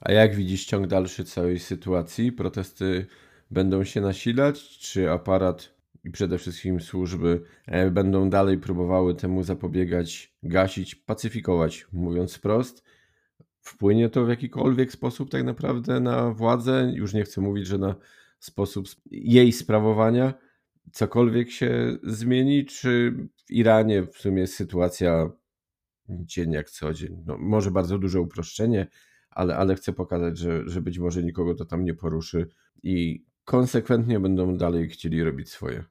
A 0.00 0.12
jak 0.12 0.34
widzisz 0.34 0.64
ciąg 0.64 0.86
dalszy 0.86 1.24
całej 1.24 1.58
sytuacji? 1.58 2.32
Protesty 2.32 3.06
będą 3.50 3.84
się 3.84 4.00
nasilać, 4.00 4.78
czy 4.78 5.10
aparat 5.10 5.76
i 6.04 6.10
przede 6.10 6.38
wszystkim 6.38 6.80
służby 6.80 7.42
e, 7.66 7.90
będą 7.90 8.30
dalej 8.30 8.58
próbowały 8.58 9.14
temu 9.14 9.42
zapobiegać, 9.42 10.34
gasić, 10.42 10.94
pacyfikować, 10.94 11.86
mówiąc 11.92 12.34
wprost? 12.34 12.84
Wpłynie 13.60 14.08
to 14.08 14.24
w 14.24 14.28
jakikolwiek 14.28 14.92
sposób 14.92 15.30
tak 15.30 15.44
naprawdę 15.44 16.00
na 16.00 16.30
władzę? 16.30 16.92
Już 16.94 17.14
nie 17.14 17.24
chcę 17.24 17.40
mówić, 17.40 17.66
że 17.66 17.78
na 17.78 17.94
sposób 18.38 18.86
jej 19.10 19.52
sprawowania 19.52 20.34
cokolwiek 20.92 21.50
się 21.50 21.98
zmieni, 22.02 22.64
czy 22.64 23.16
w 23.46 23.50
Iranie 23.50 24.02
w 24.02 24.16
sumie 24.16 24.46
sytuacja 24.46 25.30
dzień 26.08 26.52
jak 26.52 26.70
co 26.70 26.92
dzień? 26.92 27.22
No, 27.26 27.38
może 27.38 27.70
bardzo 27.70 27.98
duże 27.98 28.20
uproszczenie, 28.20 28.86
ale, 29.30 29.56
ale 29.56 29.74
chcę 29.74 29.92
pokazać, 29.92 30.38
że, 30.38 30.68
że 30.68 30.82
być 30.82 30.98
może 30.98 31.22
nikogo 31.22 31.54
to 31.54 31.64
tam 31.64 31.84
nie 31.84 31.94
poruszy 31.94 32.48
i 32.82 33.24
konsekwentnie 33.46 34.20
będą 34.20 34.56
dalej 34.56 34.88
chcieli 34.88 35.24
robić 35.24 35.48
swoje. 35.50 35.84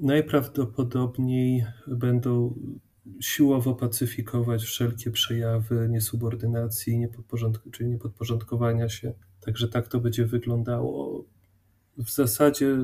Najprawdopodobniej 0.00 1.64
będą 1.86 2.54
siłowo 3.20 3.74
pacyfikować 3.74 4.64
wszelkie 4.64 5.10
przejawy 5.10 5.88
niesubordynacji, 5.90 6.98
niepodporządk 6.98 7.62
czyli 7.70 7.90
niepodporządkowania 7.90 8.88
się. 8.88 9.12
Także 9.40 9.68
tak 9.68 9.88
to 9.88 10.00
będzie 10.00 10.26
wyglądało. 10.26 11.24
W 11.98 12.10
zasadzie, 12.10 12.76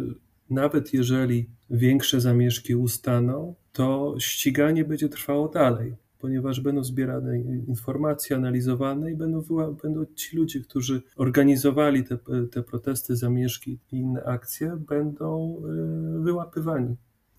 nawet 0.50 0.94
jeżeli 0.94 1.50
większe 1.70 2.20
zamieszki 2.20 2.74
ustaną, 2.74 3.54
to 3.72 4.14
ściganie 4.18 4.84
będzie 4.84 5.08
trwało 5.08 5.48
dalej 5.48 5.96
ponieważ 6.22 6.60
będą 6.60 6.84
zbierane 6.84 7.38
informacje, 7.40 8.36
analizowane 8.36 9.12
i 9.12 9.16
będą, 9.16 9.42
będą 9.82 10.04
ci 10.14 10.36
ludzie, 10.36 10.60
którzy 10.60 11.02
organizowali 11.16 12.04
te, 12.04 12.18
te 12.50 12.62
protesty, 12.62 13.16
zamieszki 13.16 13.78
i 13.92 13.96
inne 13.96 14.24
akcje, 14.24 14.76
będą 14.88 15.56
y, 16.16 16.20
wyłapywani. 16.20 16.96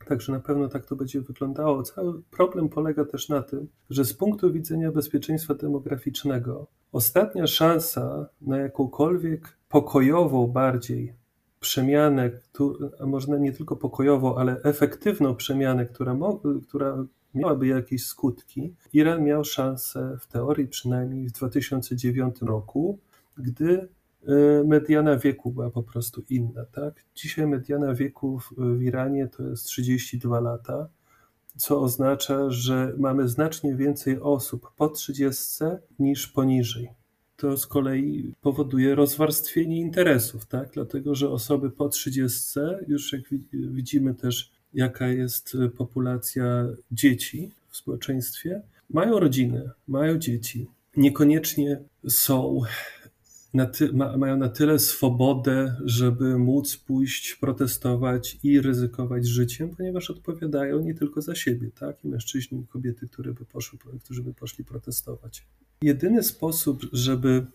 Także 0.07 0.31
na 0.31 0.39
pewno 0.39 0.67
tak 0.67 0.85
to 0.85 0.95
będzie 0.95 1.21
wyglądało. 1.21 1.83
Cały 1.83 2.21
problem 2.31 2.69
polega 2.69 3.05
też 3.05 3.29
na 3.29 3.41
tym, 3.41 3.67
że 3.89 4.05
z 4.05 4.13
punktu 4.13 4.53
widzenia 4.53 4.91
bezpieczeństwa 4.91 5.53
demograficznego, 5.53 6.67
ostatnia 6.91 7.47
szansa 7.47 8.29
na 8.41 8.57
jakąkolwiek 8.57 9.57
pokojową 9.69 10.47
bardziej 10.47 11.13
przemianę, 11.59 12.31
a 12.99 13.05
może 13.05 13.39
nie 13.39 13.53
tylko 13.53 13.75
pokojową, 13.75 14.35
ale 14.35 14.61
efektywną 14.63 15.35
przemianę, 15.35 15.85
która, 15.85 16.17
która 16.67 17.05
miałaby 17.35 17.67
jakieś 17.67 18.05
skutki, 18.05 18.75
Iran 18.93 19.23
miał 19.23 19.43
szansę, 19.43 20.17
w 20.21 20.27
teorii 20.27 20.67
przynajmniej 20.67 21.29
w 21.29 21.31
2009 21.31 22.41
roku, 22.41 22.99
gdy 23.37 23.87
e, 24.27 24.63
mediana 24.63 25.17
wieku 25.17 25.51
była 25.51 25.69
po 25.69 25.83
prostu 25.83 26.23
inna. 26.29 26.65
Tak? 26.65 27.05
Dzisiaj 27.15 27.47
mediana 27.47 27.93
wieku 27.93 28.39
w 28.57 28.81
Iranie 28.81 29.27
to 29.27 29.43
jest 29.43 29.65
32 29.65 30.39
lata, 30.39 30.87
co 31.57 31.81
oznacza, 31.81 32.49
że 32.49 32.93
mamy 32.97 33.27
znacznie 33.27 33.75
więcej 33.75 34.19
osób 34.19 34.71
po 34.75 34.89
30 34.89 35.63
niż 35.99 36.27
poniżej. 36.27 36.89
To 37.35 37.57
z 37.57 37.67
kolei 37.67 38.33
powoduje 38.41 38.95
rozwarstwienie 38.95 39.79
interesów, 39.79 40.45
tak? 40.45 40.69
dlatego 40.73 41.15
że 41.15 41.29
osoby 41.29 41.71
po 41.71 41.89
30, 41.89 42.59
już 42.87 43.13
jak 43.13 43.21
widzimy 43.53 44.15
też 44.15 44.51
jaka 44.73 45.07
jest 45.07 45.55
y, 45.55 45.69
populacja 45.69 46.67
dzieci 46.91 47.51
w 47.69 47.77
społeczeństwie, 47.77 48.61
mają 48.89 49.19
rodziny, 49.19 49.69
mają 49.87 50.17
dzieci, 50.17 50.67
niekoniecznie 50.97 51.81
są 52.07 52.61
na 53.53 53.65
ty, 53.65 53.93
ma, 53.93 54.17
mają 54.17 54.37
na 54.37 54.49
tyle 54.49 54.79
swobodę, 54.79 55.75
żeby 55.85 56.37
móc 56.37 56.77
pójść 56.77 57.35
protestować 57.35 58.39
i 58.43 58.61
ryzykować 58.61 59.27
życiem, 59.27 59.75
ponieważ 59.75 60.09
odpowiadają 60.09 60.79
nie 60.79 60.93
tylko 60.93 61.21
za 61.21 61.35
siebie, 61.35 61.71
tak? 61.79 62.05
I 62.05 62.07
mężczyźni, 62.07 62.59
i 62.59 62.67
kobiety, 62.67 63.07
które 63.07 63.33
by 63.33 63.45
poszły, 63.45 63.79
którzy 64.03 64.23
by 64.23 64.33
poszli 64.33 64.65
protestować. 64.65 65.45
Jedyny 65.81 66.23
sposób, 66.23 66.81
żeby 66.91 67.45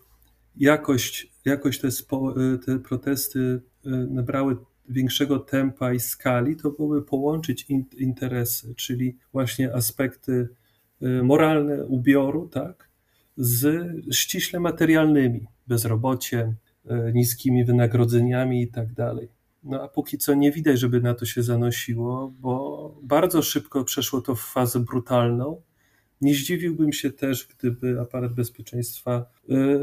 jakość, 0.55 1.31
jakoś 1.45 1.79
te, 1.79 1.91
spo, 1.91 2.35
te 2.65 2.79
protesty 2.79 3.39
y, 3.39 3.89
nabrały 3.89 4.57
większego 4.89 5.39
tempa 5.39 5.93
i 5.93 5.99
skali, 5.99 6.55
to 6.55 6.71
byłoby 6.71 7.01
połączyć 7.01 7.65
in, 7.69 7.85
interesy, 7.97 8.75
czyli 8.75 9.17
właśnie 9.33 9.73
aspekty 9.75 10.49
y, 11.01 11.23
moralne 11.23 11.85
ubioru, 11.85 12.47
tak, 12.47 12.89
z 13.37 13.87
ściśle 14.15 14.59
materialnymi, 14.59 15.47
bezrobocie, 15.67 16.55
y, 16.85 17.13
niskimi 17.13 17.65
wynagrodzeniami 17.65 18.61
i 18.61 18.67
tak 18.67 18.93
dalej. 18.93 19.29
No 19.63 19.83
a 19.83 19.87
póki 19.87 20.17
co 20.17 20.33
nie 20.33 20.51
widać, 20.51 20.79
żeby 20.79 21.01
na 21.01 21.13
to 21.13 21.25
się 21.25 21.43
zanosiło, 21.43 22.33
bo 22.39 22.95
bardzo 23.03 23.41
szybko 23.41 23.83
przeszło 23.83 24.21
to 24.21 24.35
w 24.35 24.41
fazę 24.41 24.79
brutalną, 24.79 25.61
nie 26.21 26.33
zdziwiłbym 26.33 26.93
się 26.93 27.11
też, 27.11 27.47
gdyby 27.57 27.99
aparat 28.01 28.33
bezpieczeństwa 28.33 29.25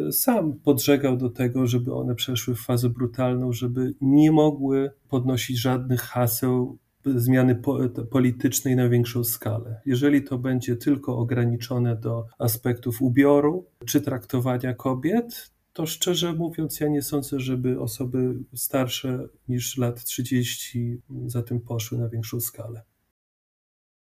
y, 0.09 0.13
sam 0.13 0.53
podżegał 0.53 1.17
do 1.17 1.31
tego, 1.31 1.67
żeby 1.67 1.95
one 1.95 2.15
przeszły 2.15 2.55
w 2.55 2.61
fazę 2.61 2.91
brutalną, 2.91 3.53
żeby 3.53 3.95
nie 4.01 4.33
mogły 4.33 4.91
podnosić 5.09 5.61
żadnych 5.61 6.01
haseł 6.01 6.79
zmiany 7.15 7.63
politycznej 8.11 8.77
na 8.77 8.89
większą 8.89 9.25
skalę. 9.25 9.81
Jeżeli 9.87 10.23
to 10.23 10.39
będzie 10.39 10.77
tylko 10.77 11.19
ograniczone 11.19 11.97
do 11.97 12.27
aspektów 12.39 13.03
ubioru 13.03 13.67
czy 13.87 14.01
traktowania 14.01 14.75
kobiet, 14.75 15.51
to 15.73 15.87
szczerze 15.87 16.33
mówiąc, 16.33 16.81
ja 16.81 16.89
nie 16.89 17.03
sądzę, 17.03 17.41
żeby 17.41 17.81
osoby 17.81 18.35
starsze 18.55 19.29
niż 19.49 19.77
lat 19.77 20.05
30 20.05 21.01
za 21.27 21.43
tym 21.43 21.61
poszły 21.61 21.99
na 21.99 22.09
większą 22.09 22.41
skalę. 22.41 22.83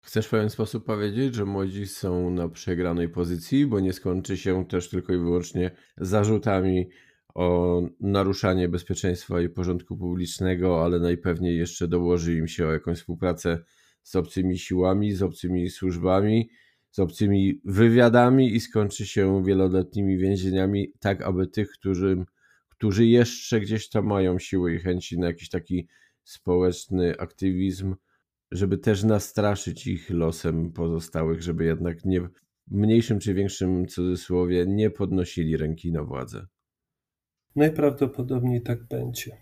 Chcesz 0.08 0.28
w 0.28 0.30
pewien 0.30 0.50
sposób 0.50 0.86
powiedzieć, 0.86 1.36
że 1.36 1.46
młodzi 1.46 1.88
są 1.88 2.30
na 2.30 2.50
przegranej 2.50 3.10
pozycji, 3.10 3.66
bo 3.66 3.80
nie 3.80 3.94
skończy 3.94 4.38
się 4.38 4.66
też 4.66 4.90
tylko 4.90 5.14
i 5.14 5.18
wyłącznie 5.18 5.72
zarzutami 5.98 6.90
o 7.34 7.82
naruszanie 8.00 8.70
bezpieczeństwa 8.70 9.42
i 9.42 9.50
porządku 9.50 9.98
publicznego, 9.98 10.86
ale 10.86 11.00
najpewniej 11.00 11.58
jeszcze 11.58 11.88
dołoży 11.88 12.36
im 12.36 12.48
się 12.48 12.68
o 12.68 12.72
jakąś 12.72 12.98
współpracę 12.98 13.64
z 14.04 14.16
obcymi 14.16 14.60
siłami, 14.60 15.14
z 15.14 15.22
obcymi 15.22 15.70
służbami, 15.70 16.50
z 16.92 17.00
obcymi 17.00 17.62
wywiadami 17.66 18.56
i 18.56 18.60
skończy 18.60 19.06
się 19.06 19.44
wieloletnimi 19.44 20.18
więzieniami, 20.18 20.94
tak 21.00 21.22
aby 21.22 21.48
tych, 21.48 21.70
którzy, 21.72 22.26
którzy 22.70 23.06
jeszcze 23.06 23.60
gdzieś 23.60 23.90
tam 23.90 24.06
mają 24.06 24.40
siły 24.40 24.76
i 24.76 24.80
chęci 24.80 25.20
na 25.20 25.28
jakiś 25.28 25.50
taki 25.50 25.88
społeczny 26.24 27.18
aktywizm, 27.18 27.96
żeby 28.52 28.78
też 28.78 29.04
nastraszyć 29.04 29.88
ich 29.88 30.10
losem 30.10 30.72
pozostałych, 30.72 31.42
żeby 31.42 31.66
jednak 31.66 32.06
nie 32.06 32.22
w 32.22 32.30
mniejszym 32.68 33.20
czy 33.20 33.34
większym 33.34 33.88
cudzysłowie 33.88 34.66
nie 34.68 34.90
podnosili 34.90 35.58
ręki 35.58 35.92
na 35.92 36.04
władzę. 36.04 36.46
Najprawdopodobniej 37.56 38.62
tak 38.62 38.84
będzie. 38.84 39.38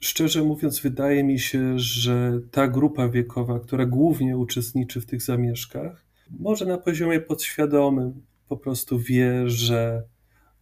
Szczerze 0.00 0.42
mówiąc, 0.42 0.80
wydaje 0.80 1.24
mi 1.24 1.38
się, 1.38 1.78
że 1.78 2.40
ta 2.50 2.68
grupa 2.68 3.08
wiekowa, 3.08 3.60
która 3.60 3.86
głównie 3.86 4.38
uczestniczy 4.38 5.00
w 5.00 5.06
tych 5.06 5.22
zamieszkach, 5.22 6.06
może 6.30 6.66
na 6.66 6.78
poziomie 6.78 7.20
podświadomym 7.20 8.22
po 8.48 8.56
prostu 8.56 8.98
wie, 8.98 9.48
że 9.50 10.02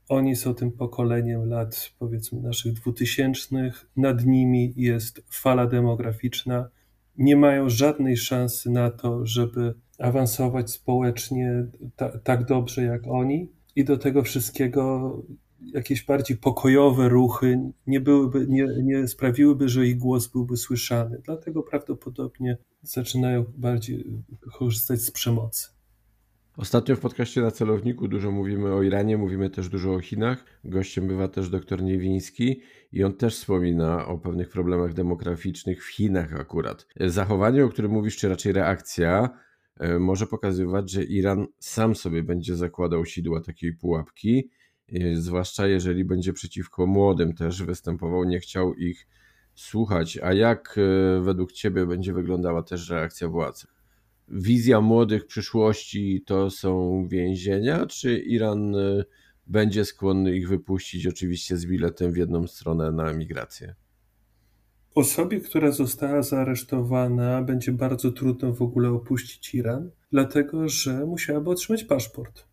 oni 0.08 0.36
są 0.36 0.54
tym 0.54 0.72
pokoleniem 0.72 1.48
lat, 1.48 1.92
powiedzmy, 1.98 2.40
naszych 2.40 2.72
dwutysięcznych, 2.72 3.86
nad 3.96 4.26
nimi 4.26 4.72
jest 4.76 5.24
fala 5.30 5.66
demograficzna, 5.66 6.68
nie 7.18 7.36
mają 7.36 7.68
żadnej 7.68 8.16
szansy 8.16 8.70
na 8.70 8.90
to, 8.90 9.26
żeby 9.26 9.74
awansować 9.98 10.70
społecznie 10.70 11.66
ta, 11.96 12.18
tak 12.18 12.44
dobrze 12.44 12.82
jak 12.82 13.06
oni. 13.06 13.48
I 13.76 13.84
do 13.84 13.98
tego 13.98 14.22
wszystkiego 14.22 15.16
jakieś 15.60 16.04
bardziej 16.04 16.36
pokojowe 16.36 17.08
ruchy 17.08 17.72
nie, 17.86 18.00
byłyby, 18.00 18.46
nie, 18.48 18.66
nie 18.82 19.08
sprawiłyby, 19.08 19.68
że 19.68 19.86
ich 19.86 19.98
głos 19.98 20.28
byłby 20.28 20.56
słyszany. 20.56 21.20
Dlatego 21.24 21.62
prawdopodobnie 21.62 22.58
zaczynają 22.82 23.44
bardziej 23.56 24.04
korzystać 24.58 25.00
z 25.00 25.10
przemocy. 25.10 25.73
Ostatnio 26.56 26.96
w 26.96 27.00
podcaście 27.00 27.40
na 27.40 27.50
celowniku 27.50 28.08
dużo 28.08 28.30
mówimy 28.30 28.74
o 28.74 28.82
Iranie, 28.82 29.18
mówimy 29.18 29.50
też 29.50 29.68
dużo 29.68 29.94
o 29.94 30.00
Chinach. 30.00 30.44
Gościem 30.64 31.08
bywa 31.08 31.28
też 31.28 31.48
doktor 31.48 31.82
Niewiński 31.82 32.60
i 32.92 33.04
on 33.04 33.14
też 33.14 33.36
wspomina 33.36 34.06
o 34.06 34.18
pewnych 34.18 34.48
problemach 34.48 34.92
demograficznych 34.92 35.84
w 35.84 35.88
Chinach 35.88 36.40
akurat. 36.40 36.86
Zachowanie, 37.00 37.64
o 37.64 37.68
którym 37.68 37.90
mówisz, 37.90 38.16
czy 38.16 38.28
raczej 38.28 38.52
reakcja, 38.52 39.30
e, 39.76 39.98
może 39.98 40.26
pokazywać, 40.26 40.90
że 40.90 41.04
Iran 41.04 41.46
sam 41.58 41.94
sobie 41.94 42.22
będzie 42.22 42.56
zakładał 42.56 43.04
sidła 43.04 43.40
takiej 43.40 43.72
pułapki, 43.72 44.50
e, 44.92 45.16
zwłaszcza 45.16 45.66
jeżeli 45.66 46.04
będzie 46.04 46.32
przeciwko 46.32 46.86
młodym 46.86 47.34
też 47.34 47.62
występował, 47.62 48.24
nie 48.24 48.40
chciał 48.40 48.74
ich 48.74 49.06
słuchać. 49.54 50.18
A 50.22 50.32
jak 50.32 50.76
e, 50.78 51.20
według 51.20 51.52
Ciebie 51.52 51.86
będzie 51.86 52.12
wyglądała 52.12 52.62
też 52.62 52.90
reakcja 52.90 53.28
władz? 53.28 53.73
Wizja 54.28 54.80
młodych 54.80 55.26
przyszłości 55.26 56.22
to 56.26 56.50
są 56.50 57.06
więzienia, 57.08 57.86
czy 57.86 58.18
Iran 58.18 58.74
y, 58.74 59.04
będzie 59.46 59.84
skłonny 59.84 60.36
ich 60.36 60.48
wypuścić, 60.48 61.06
oczywiście 61.06 61.56
z 61.56 61.66
biletem 61.66 62.12
w 62.12 62.16
jedną 62.16 62.46
stronę 62.46 62.92
na 62.92 63.10
emigrację? 63.10 63.74
Osobie, 64.94 65.40
która 65.40 65.70
została 65.70 66.22
zaaresztowana, 66.22 67.42
będzie 67.42 67.72
bardzo 67.72 68.12
trudno 68.12 68.52
w 68.52 68.62
ogóle 68.62 68.90
opuścić 68.90 69.54
Iran, 69.54 69.90
dlatego 70.12 70.68
że 70.68 71.06
musiałaby 71.06 71.50
otrzymać 71.50 71.84
paszport. 71.84 72.44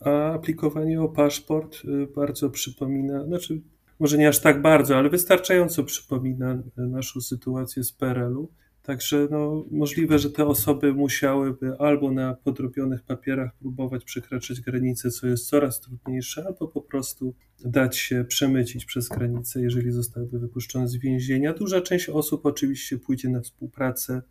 A 0.00 0.32
aplikowanie 0.32 1.02
o 1.02 1.08
paszport 1.08 1.84
y, 1.84 2.06
bardzo 2.16 2.50
przypomina, 2.50 3.24
znaczy 3.24 3.62
może 3.98 4.18
nie 4.18 4.28
aż 4.28 4.40
tak 4.40 4.62
bardzo, 4.62 4.96
ale 4.96 5.10
wystarczająco 5.10 5.84
przypomina 5.84 6.62
naszą 6.76 7.20
sytuację 7.20 7.84
z 7.84 7.92
PRL-u. 7.92 8.48
Także 8.86 9.28
no, 9.30 9.64
możliwe, 9.70 10.18
że 10.18 10.30
te 10.30 10.46
osoby 10.46 10.92
musiałyby 10.94 11.78
albo 11.78 12.10
na 12.10 12.34
podrobionych 12.34 13.02
papierach 13.02 13.54
próbować 13.54 14.04
przekraczać 14.04 14.60
granicę, 14.60 15.10
co 15.10 15.26
jest 15.26 15.48
coraz 15.48 15.80
trudniejsze, 15.80 16.44
albo 16.46 16.68
po 16.68 16.80
prostu 16.80 17.34
dać 17.64 17.96
się 17.96 18.24
przemycić 18.24 18.84
przez 18.84 19.08
granicę, 19.08 19.62
jeżeli 19.62 19.90
zostałyby 19.92 20.38
wypuszczone 20.38 20.88
z 20.88 20.96
więzienia. 20.96 21.52
Duża 21.52 21.80
część 21.80 22.08
osób 22.08 22.46
oczywiście 22.46 22.98
pójdzie 22.98 23.28
na 23.28 23.40
współpracę, 23.40 24.22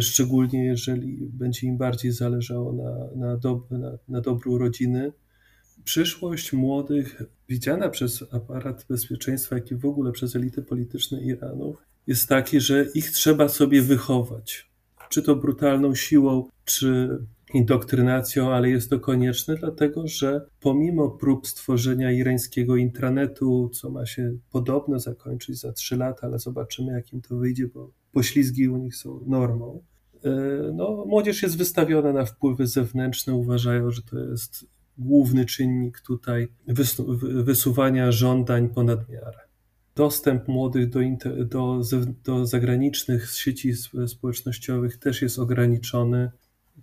szczególnie 0.00 0.64
jeżeli 0.64 1.28
będzie 1.32 1.66
im 1.66 1.76
bardziej 1.76 2.12
zależało 2.12 2.72
na, 2.72 3.26
na, 3.26 3.36
dob 3.36 3.70
na, 3.70 3.98
na 4.08 4.20
dobru 4.20 4.58
rodziny. 4.58 5.12
Przyszłość 5.84 6.52
młodych, 6.52 7.22
widziana 7.48 7.88
przez 7.88 8.24
aparat 8.32 8.86
bezpieczeństwa, 8.88 9.56
jak 9.56 9.70
i 9.70 9.74
w 9.74 9.86
ogóle 9.86 10.12
przez 10.12 10.36
elity 10.36 10.62
polityczne 10.62 11.22
Iranu, 11.22 11.76
jest 12.10 12.28
taki, 12.28 12.60
że 12.60 12.86
ich 12.94 13.10
trzeba 13.10 13.48
sobie 13.48 13.82
wychować. 13.82 14.70
Czy 15.08 15.22
to 15.22 15.36
brutalną 15.36 15.94
siłą, 15.94 16.48
czy 16.64 17.18
indoktrynacją, 17.54 18.52
ale 18.52 18.70
jest 18.70 18.90
to 18.90 19.00
konieczne, 19.00 19.56
dlatego 19.56 20.06
że 20.06 20.46
pomimo 20.60 21.10
prób 21.10 21.46
stworzenia 21.46 22.12
irańskiego 22.12 22.76
intranetu, 22.76 23.70
co 23.72 23.90
ma 23.90 24.06
się 24.06 24.32
podobno 24.50 24.98
zakończyć 24.98 25.60
za 25.60 25.72
trzy 25.72 25.96
lata, 25.96 26.26
ale 26.26 26.38
zobaczymy, 26.38 26.92
jak 26.92 27.12
im 27.12 27.20
to 27.20 27.36
wyjdzie, 27.36 27.66
bo 27.66 27.90
poślizgi 28.12 28.68
u 28.68 28.76
nich 28.76 28.96
są 28.96 29.20
normą. 29.26 29.82
E, 30.24 30.30
no, 30.74 31.04
młodzież 31.06 31.42
jest 31.42 31.58
wystawiona 31.58 32.12
na 32.12 32.24
wpływy 32.24 32.66
zewnętrzne, 32.66 33.34
uważają, 33.34 33.90
że 33.90 34.02
to 34.02 34.18
jest 34.18 34.66
główny 34.98 35.44
czynnik 35.44 36.00
tutaj 36.00 36.48
wysuwania 37.44 38.12
żądań 38.12 38.68
ponad 38.68 39.08
miarę 39.08 39.49
dostęp 39.96 40.48
młodych 40.48 40.88
do, 40.88 41.00
do, 41.44 41.80
do 42.24 42.46
zagranicznych 42.46 43.30
sieci 43.30 43.72
społecznościowych 44.06 44.98
też 44.98 45.22
jest 45.22 45.38
ograniczony. 45.38 46.30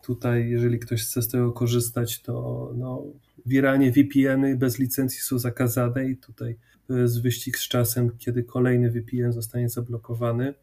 Tutaj, 0.04 0.50
jeżeli 0.50 0.80
ktoś 0.80 1.04
chce 1.04 1.22
z 1.22 1.28
tego 1.28 1.52
korzystać, 1.52 2.22
to 2.22 2.72
no, 2.78 3.04
w 3.46 3.54
Iranie 3.54 3.92
VPN-y 3.92 4.56
bez 4.56 4.80
licencji 4.80 5.22
są 5.22 5.40
zakazane 5.40 6.10
i 6.10 6.18
tutaj 6.18 6.58
jest 6.90 7.22
wyścig 7.22 7.58
z 7.58 7.68
czasem, 7.68 8.18
kiedy 8.18 8.44
kolejny 8.44 8.92
VPN 8.92 9.34
zostanie 9.34 9.70
zablokowany. 9.70 10.54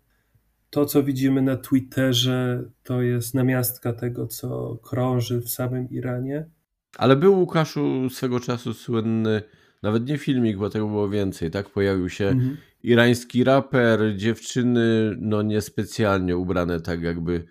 To, 0.70 0.86
co 0.86 1.02
widzimy 1.02 1.42
na 1.42 1.56
Twitterze, 1.56 2.64
to 2.82 3.02
jest 3.02 3.34
namiastka 3.34 3.92
tego, 3.92 4.26
co 4.26 4.76
krąży 4.82 5.40
w 5.40 5.50
samym 5.50 5.90
Iranie. 5.90 6.46
Ale 6.96 7.16
był 7.16 7.38
Łukaszu 7.38 8.10
swego 8.10 8.40
czasu 8.40 8.74
słynny 8.74 9.42
nawet 9.84 10.08
nie 10.08 10.18
filmik, 10.18 10.56
bo 10.56 10.70
tego 10.70 10.86
było 10.88 11.08
więcej, 11.08 11.50
tak? 11.50 11.70
Pojawił 11.70 12.08
się 12.08 12.26
mhm. 12.26 12.56
irański 12.82 13.44
raper, 13.44 14.16
dziewczyny, 14.16 15.16
no 15.20 15.42
niespecjalnie 15.42 16.36
ubrane 16.36 16.80
tak, 16.80 17.02
jakby 17.02 17.44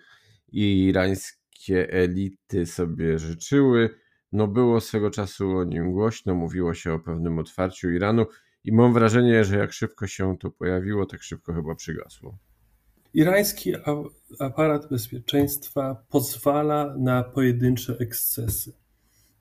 irańskie 0.52 1.92
elity 1.92 2.66
sobie 2.66 3.18
życzyły. 3.18 3.90
no 4.32 4.46
było 4.48 4.80
swego 4.80 5.10
czasu 5.10 5.50
o 5.50 5.64
nim 5.64 5.92
głośno, 5.92 6.34
mówiło 6.34 6.74
się 6.74 6.92
o 6.92 6.98
pewnym 6.98 7.38
otwarciu 7.38 7.90
Iranu 7.90 8.26
i 8.64 8.72
mam 8.72 8.92
wrażenie, 8.92 9.44
że 9.44 9.58
jak 9.58 9.72
szybko 9.72 10.06
się 10.06 10.36
to 10.40 10.50
pojawiło, 10.50 11.06
tak 11.06 11.22
szybko 11.22 11.54
chyba 11.54 11.74
przygasło. 11.74 12.38
Irański 13.14 13.72
aparat 14.40 14.88
bezpieczeństwa 14.90 16.04
pozwala 16.08 16.94
na 16.98 17.22
pojedyncze 17.22 17.96
ekscesy. 17.98 18.72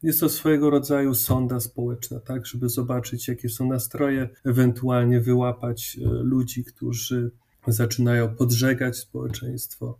Jest 0.03 0.19
to 0.19 0.29
swojego 0.29 0.69
rodzaju 0.69 1.15
sonda 1.15 1.59
społeczna, 1.59 2.19
tak, 2.19 2.45
żeby 2.45 2.69
zobaczyć, 2.69 3.27
jakie 3.27 3.49
są 3.49 3.67
nastroje, 3.67 4.29
ewentualnie 4.45 5.19
wyłapać 5.19 5.97
e, 5.97 6.09
ludzi, 6.09 6.63
którzy 6.63 7.31
zaczynają 7.67 8.35
podżegać 8.35 8.97
społeczeństwo. 8.97 9.99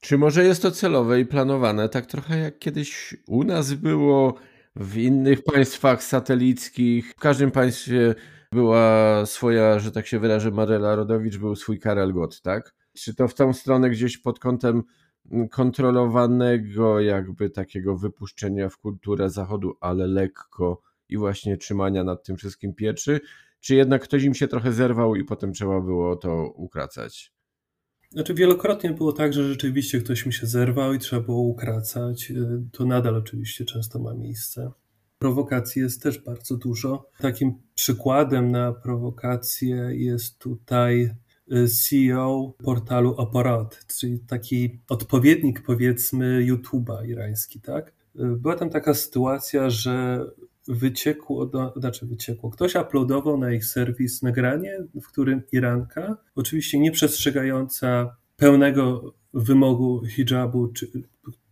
Czy 0.00 0.18
może 0.18 0.44
jest 0.44 0.62
to 0.62 0.70
celowe 0.70 1.20
i 1.20 1.26
planowane, 1.26 1.88
tak 1.88 2.06
trochę 2.06 2.38
jak 2.38 2.58
kiedyś 2.58 3.16
u 3.26 3.44
nas 3.44 3.74
było, 3.74 4.34
w 4.76 4.96
innych 4.96 5.44
państwach 5.44 6.02
satelickich? 6.02 7.10
W 7.10 7.20
każdym 7.20 7.50
państwie 7.50 8.14
była 8.52 9.26
swoja, 9.26 9.78
że 9.78 9.92
tak 9.92 10.06
się 10.06 10.18
wyrażę, 10.18 10.50
Marela 10.50 10.96
Rodowicz, 10.96 11.36
był 11.36 11.56
swój 11.56 11.78
Karel 11.78 12.12
Gott, 12.12 12.42
tak? 12.42 12.74
Czy 12.92 13.14
to 13.14 13.28
w 13.28 13.34
tą 13.34 13.52
stronę 13.52 13.90
gdzieś 13.90 14.18
pod 14.18 14.38
kątem 14.38 14.82
kontrolowanego 15.50 17.00
jakby 17.00 17.50
takiego 17.50 17.96
wypuszczenia 17.96 18.68
w 18.68 18.78
kulturę 18.78 19.30
zachodu, 19.30 19.76
ale 19.80 20.06
lekko 20.06 20.82
i 21.08 21.16
właśnie 21.16 21.56
trzymania 21.56 22.04
nad 22.04 22.24
tym 22.24 22.36
wszystkim 22.36 22.74
pieczy, 22.74 23.20
czy 23.60 23.74
jednak 23.74 24.02
ktoś 24.02 24.24
im 24.24 24.34
się 24.34 24.48
trochę 24.48 24.72
zerwał 24.72 25.16
i 25.16 25.24
potem 25.24 25.52
trzeba 25.52 25.80
było 25.80 26.16
to 26.16 26.52
ukracać? 26.54 27.32
Znaczy 28.10 28.34
wielokrotnie 28.34 28.92
było 28.92 29.12
tak, 29.12 29.32
że 29.32 29.48
rzeczywiście 29.48 30.00
ktoś 30.00 30.26
mi 30.26 30.32
się 30.32 30.46
zerwał 30.46 30.94
i 30.94 30.98
trzeba 30.98 31.22
było 31.22 31.40
ukracać. 31.40 32.32
To 32.72 32.84
nadal 32.84 33.16
oczywiście 33.16 33.64
często 33.64 33.98
ma 33.98 34.14
miejsce. 34.14 34.70
Prowokacji 35.18 35.82
jest 35.82 36.02
też 36.02 36.18
bardzo 36.18 36.56
dużo. 36.56 37.10
Takim 37.18 37.54
przykładem 37.74 38.50
na 38.50 38.72
prowokację 38.72 39.90
jest 39.92 40.38
tutaj 40.38 41.10
CEO 41.68 42.54
portalu 42.64 43.20
Aparat, 43.20 43.86
czyli 43.86 44.18
taki 44.18 44.80
odpowiednik 44.88 45.62
powiedzmy 45.62 46.46
YouTube'a 46.46 47.08
irański, 47.08 47.60
tak? 47.60 47.92
Była 48.14 48.56
tam 48.56 48.70
taka 48.70 48.94
sytuacja, 48.94 49.70
że 49.70 50.24
wyciekło, 50.68 51.50
znaczy 51.76 52.06
wyciekło, 52.06 52.50
ktoś 52.50 52.74
uploadował 52.74 53.38
na 53.38 53.52
ich 53.52 53.64
serwis 53.64 54.22
nagranie, 54.22 54.78
w 55.02 55.06
którym 55.08 55.42
Iranka, 55.52 56.16
oczywiście 56.34 56.78
nie 56.78 56.92
przestrzegająca 56.92 58.16
pełnego 58.36 59.14
wymogu 59.34 60.02
hijabu, 60.06 60.68
czy, 60.68 60.90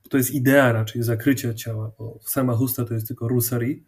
to 0.09 0.17
jest 0.17 0.35
idea 0.35 0.73
raczej 0.73 1.03
zakrycia 1.03 1.55
ciała, 1.55 1.93
bo 1.99 2.19
sama 2.23 2.55
chusta 2.55 2.85
to 2.85 2.95
jest 2.95 3.09
tylko 3.09 3.29
rusari, 3.29 3.85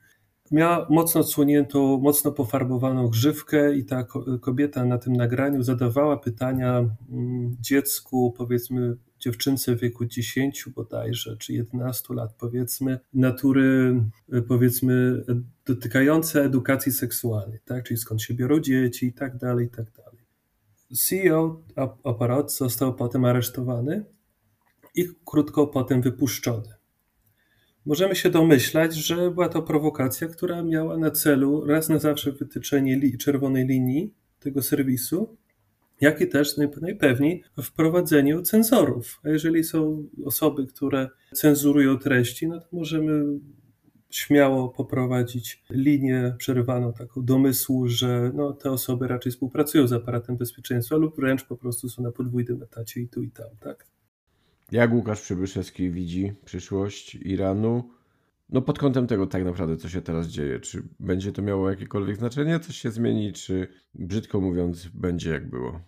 Miała 0.50 0.86
mocno 0.90 1.20
odsłoniętą, 1.20 1.98
mocno 1.98 2.32
pofarbowaną 2.32 3.08
grzywkę 3.08 3.76
i 3.76 3.84
ta 3.84 4.06
kobieta 4.40 4.84
na 4.84 4.98
tym 4.98 5.12
nagraniu 5.12 5.62
zadawała 5.62 6.16
pytania 6.16 6.78
mm, 6.78 7.56
dziecku, 7.60 8.34
powiedzmy 8.36 8.96
dziewczynce 9.18 9.76
w 9.76 9.80
wieku 9.80 10.04
10 10.06 10.68
bodajże, 10.74 11.36
czy 11.36 11.52
11 11.52 12.14
lat 12.14 12.34
powiedzmy, 12.38 13.00
natury 13.14 14.00
powiedzmy 14.48 15.24
dotykające 15.66 16.44
edukacji 16.44 16.92
seksualnej, 16.92 17.58
tak? 17.64 17.84
czyli 17.84 17.98
skąd 17.98 18.22
się 18.22 18.34
biorą 18.34 18.60
dzieci 18.60 19.06
i 19.06 19.12
tak 19.12 19.36
dalej, 19.36 19.66
i 19.66 19.70
tak 19.70 19.86
dalej. 19.92 20.18
CEO 20.96 21.62
aparat 22.04 22.52
został 22.52 22.94
potem 22.94 23.24
aresztowany 23.24 24.04
i 24.94 25.08
krótko 25.24 25.66
potem 25.66 26.02
wypuszczony. 26.02 26.77
Możemy 27.86 28.16
się 28.16 28.30
domyślać, 28.30 28.94
że 28.94 29.30
była 29.30 29.48
to 29.48 29.62
prowokacja, 29.62 30.28
która 30.28 30.62
miała 30.62 30.96
na 30.96 31.10
celu 31.10 31.66
raz 31.66 31.88
na 31.88 31.98
zawsze 31.98 32.32
wytyczenie 32.32 33.18
czerwonej 33.18 33.66
linii 33.66 34.14
tego 34.40 34.62
serwisu, 34.62 35.36
jak 36.00 36.20
i 36.20 36.28
też 36.28 36.56
najpewniej 36.80 37.44
wprowadzeniu 37.62 38.42
cenzorów. 38.42 39.20
A 39.24 39.28
jeżeli 39.28 39.64
są 39.64 40.08
osoby, 40.24 40.66
które 40.66 41.08
cenzurują 41.32 41.98
treści, 41.98 42.48
no 42.48 42.60
to 42.60 42.66
możemy 42.72 43.24
śmiało 44.10 44.68
poprowadzić 44.68 45.62
linię 45.70 46.34
przerywaną 46.38 46.92
taką 46.92 47.24
domysłu, 47.24 47.88
że 47.88 48.32
no, 48.34 48.52
te 48.52 48.70
osoby 48.70 49.08
raczej 49.08 49.32
współpracują 49.32 49.86
z 49.86 49.92
aparatem 49.92 50.36
bezpieczeństwa 50.36 50.96
lub 50.96 51.16
wręcz 51.16 51.44
po 51.44 51.56
prostu 51.56 51.88
są 51.88 52.02
na 52.02 52.12
podwójnym 52.12 52.62
etacie 52.62 53.00
i 53.00 53.08
tu 53.08 53.22
i 53.22 53.30
tam, 53.30 53.50
tak? 53.60 53.86
Jak 54.72 54.92
Łukasz 54.92 55.20
Przybyszewski 55.20 55.90
widzi 55.90 56.32
przyszłość 56.44 57.14
Iranu? 57.14 57.90
No 58.48 58.62
pod 58.62 58.78
kątem 58.78 59.06
tego 59.06 59.26
tak 59.26 59.44
naprawdę, 59.44 59.76
co 59.76 59.88
się 59.88 60.02
teraz 60.02 60.26
dzieje. 60.26 60.60
Czy 60.60 60.82
będzie 61.00 61.32
to 61.32 61.42
miało 61.42 61.70
jakiekolwiek 61.70 62.16
znaczenie, 62.16 62.60
coś 62.60 62.76
się 62.76 62.90
zmieni, 62.90 63.32
czy 63.32 63.68
brzydko 63.94 64.40
mówiąc, 64.40 64.86
będzie 64.86 65.30
jak 65.30 65.50
było? 65.50 65.80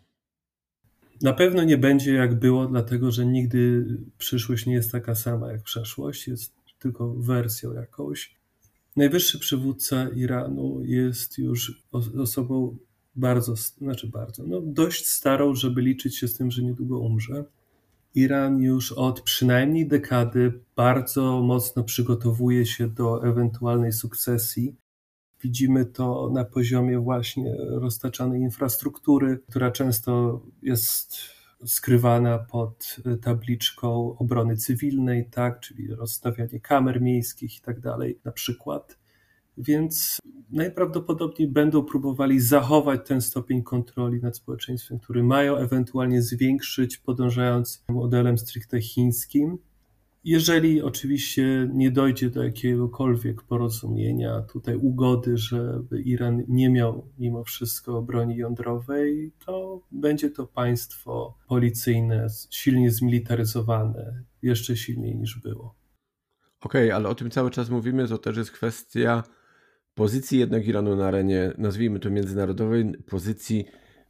Na 1.23 1.33
pewno 1.33 1.65
nie 1.65 1.79
będzie 1.79 2.15
jak 2.15 2.39
było, 2.39 2.67
dlatego 2.67 3.11
że 3.11 3.27
nigdy 3.27 3.87
przyszłość 4.19 4.67
nie 4.67 4.75
jest 4.75 4.93
taka 4.93 5.15
sama 5.15 5.53
jak 5.53 5.63
przeszłość, 5.63 6.29
jest 6.29 6.55
tylko 6.79 7.15
wersją 7.15 7.73
jakąś. 7.73 8.37
Najwyższy 8.97 9.39
przywódca 9.39 10.09
Iranu 10.09 10.83
jest 10.85 11.39
już 11.39 11.83
osobą 12.19 12.77
bardzo, 13.17 13.57
znaczy 13.57 14.07
bardzo, 14.07 14.43
no 14.47 14.61
dość 14.61 15.07
starą, 15.07 15.55
żeby 15.55 15.83
liczyć 15.83 16.17
się 16.19 16.29
z 16.29 16.37
tym, 16.37 16.51
że 16.51 16.63
niedługo 16.63 16.99
umrze. 16.99 17.45
Iran 18.15 18.61
już 18.61 18.93
od 18.93 19.21
przynajmniej 19.21 19.89
dekady 19.89 20.61
bardzo 20.77 21.43
mocno 21.43 21.85
przygotowuje 21.85 22.67
się 22.67 22.89
do 22.89 23.29
ewentualnej 23.29 23.93
sukcesji. 23.93 24.77
Widzimy 25.43 25.85
to 25.85 26.31
na 26.33 26.45
poziomie 26.45 26.99
właśnie 26.99 27.57
roztaczanej 27.59 28.41
infrastruktury, 28.41 29.41
która 29.49 29.71
często 29.71 30.43
jest 30.63 31.17
skrywana 31.67 32.39
pod 32.39 32.97
tabliczką 33.23 34.17
obrony 34.19 34.57
cywilnej, 34.57 35.31
tak, 35.31 35.61
czyli 35.61 35.95
rozstawianie 35.95 36.61
kamer 36.61 37.03
miejskich 37.03 37.59
i 37.59 37.61
tak 37.61 37.81
dalej, 37.81 38.19
na 38.25 38.33
przykład. 38.33 39.00
Więc 39.59 40.19
najprawdopodobniej 40.51 41.49
będą 41.49 41.85
próbowali 41.85 42.41
zachować 42.41 43.01
ten 43.09 43.21
stopień 43.21 43.63
kontroli 43.63 44.21
nad 44.21 44.37
społeczeństwem, 44.37 44.99
który 44.99 45.23
mają 45.23 45.57
ewentualnie 45.57 46.23
zwiększyć, 46.23 46.99
podążając 46.99 47.85
modelem 47.89 48.39
stricte 48.39 48.81
chińskim. 48.81 49.59
Jeżeli 50.25 50.83
oczywiście 50.83 51.69
nie 51.73 51.91
dojdzie 51.91 52.31
do 52.31 52.45
jakiegokolwiek 52.45 53.43
porozumienia, 53.43 54.41
tutaj 54.41 54.77
ugody, 54.77 55.39
żeby 55.39 56.01
Iran 56.01 56.43
nie 56.49 56.71
miał 56.71 57.07
mimo 57.19 57.45
wszystko 57.45 58.03
broni 58.03 58.37
jądrowej, 58.37 59.33
to 59.47 59.83
będzie 59.93 60.31
to 60.31 60.47
państwo 60.47 61.39
policyjne, 61.49 62.27
silnie 62.51 62.91
zmilitaryzowane, 62.91 64.23
jeszcze 64.43 64.77
silniej 64.77 65.17
niż 65.17 65.39
było. 65.39 65.75
Okej, 66.61 66.85
okay, 66.85 66.95
ale 66.95 67.09
o 67.09 67.15
tym 67.15 67.31
cały 67.31 67.51
czas 67.51 67.71
mówimy, 67.71 68.09
to 68.09 68.19
też 68.19 68.37
jest 68.37 68.51
kwestia 68.51 69.23
pozycji 69.95 70.39
jednak 70.39 70.67
Iranu 70.67 70.97
na 70.97 71.07
arenie, 71.07 71.53
nazwijmy 71.59 71.99
to 71.99 72.11
międzynarodowej, 72.11 72.93
pozycji 73.07 73.65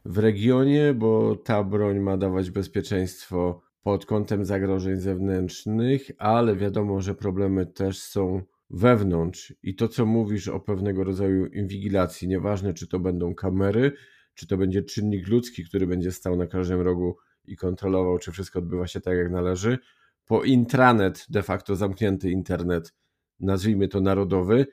w 0.05 0.17
regionie, 0.17 0.93
bo 0.93 1.35
ta 1.35 1.63
broń 1.63 1.99
ma 1.99 2.17
dawać 2.17 2.51
bezpieczeństwo 2.51 3.61
pod 3.83 4.05
kątem 4.05 4.45
zagrożeń 4.45 4.99
zewnętrznych, 4.99 6.11
ale 6.17 6.55
wiadomo, 6.55 7.01
że 7.01 7.15
problemy 7.15 7.65
też 7.65 7.99
są 7.99 8.41
wewnątrz. 8.69 9.53
I 9.63 9.75
to, 9.75 9.87
co 9.87 10.05
mówisz 10.05 10.47
o 10.47 10.59
pewnego 10.59 11.03
rodzaju 11.03 11.45
inwigilacji, 11.45 12.27
nieważne 12.27 12.73
czy 12.73 12.87
to 12.87 12.99
będą 12.99 13.35
kamery, 13.35 13.91
czy 14.33 14.47
to 14.47 14.57
będzie 14.57 14.83
czynnik 14.83 15.27
ludzki, 15.27 15.63
który 15.63 15.87
będzie 15.87 16.11
stał 16.11 16.35
na 16.35 16.47
każdym 16.47 16.81
rogu 16.81 17.17
i 17.45 17.57
kontrolował, 17.57 18.17
czy 18.17 18.31
wszystko 18.31 18.59
odbywa 18.59 18.87
się 18.87 19.01
tak, 19.01 19.17
jak 19.17 19.31
należy, 19.31 19.77
po 20.25 20.43
intranet, 20.43 21.25
de 21.29 21.43
facto 21.43 21.75
zamknięty 21.75 22.31
internet, 22.31 22.93
nazwijmy 23.39 23.87
to 23.87 24.01
narodowy, 24.01 24.67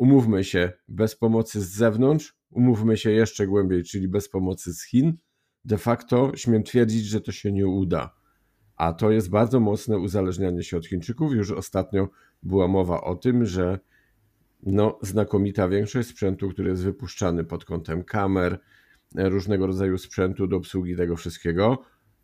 umówmy 0.00 0.44
się, 0.44 0.72
bez 0.88 1.16
pomocy 1.16 1.60
z 1.60 1.68
zewnątrz, 1.68 2.36
umówmy 2.50 2.96
się 2.96 3.10
jeszcze 3.10 3.46
głębiej, 3.46 3.84
czyli 3.84 4.08
bez 4.08 4.28
pomocy 4.28 4.74
z 4.74 4.84
Chin, 4.84 5.16
de 5.64 5.78
facto 5.78 6.32
śmiem 6.34 6.62
twierdzić, 6.62 7.04
że 7.04 7.20
to 7.20 7.32
się 7.32 7.52
nie 7.52 7.66
uda. 7.66 8.14
A 8.76 8.92
to 8.92 9.10
jest 9.10 9.30
bardzo 9.30 9.60
mocne 9.60 9.98
uzależnianie 9.98 10.62
się 10.62 10.76
od 10.76 10.86
Chińczyków. 10.86 11.32
Już 11.32 11.50
ostatnio 11.50 12.08
była 12.42 12.68
mowa 12.68 13.00
o 13.00 13.16
tym, 13.16 13.44
że 13.46 13.78
no, 14.62 14.98
znakomita 15.02 15.68
większość 15.68 16.08
sprzętu, 16.08 16.48
który 16.48 16.70
jest 16.70 16.84
wypuszczany 16.84 17.44
pod 17.44 17.64
kątem 17.64 18.04
kamer, 18.04 18.60
różnego 19.14 19.66
rodzaju 19.66 19.98
sprzętu 19.98 20.46
do 20.46 20.56
obsługi 20.56 20.96
tego 20.96 21.16
wszystkiego, 21.16 21.78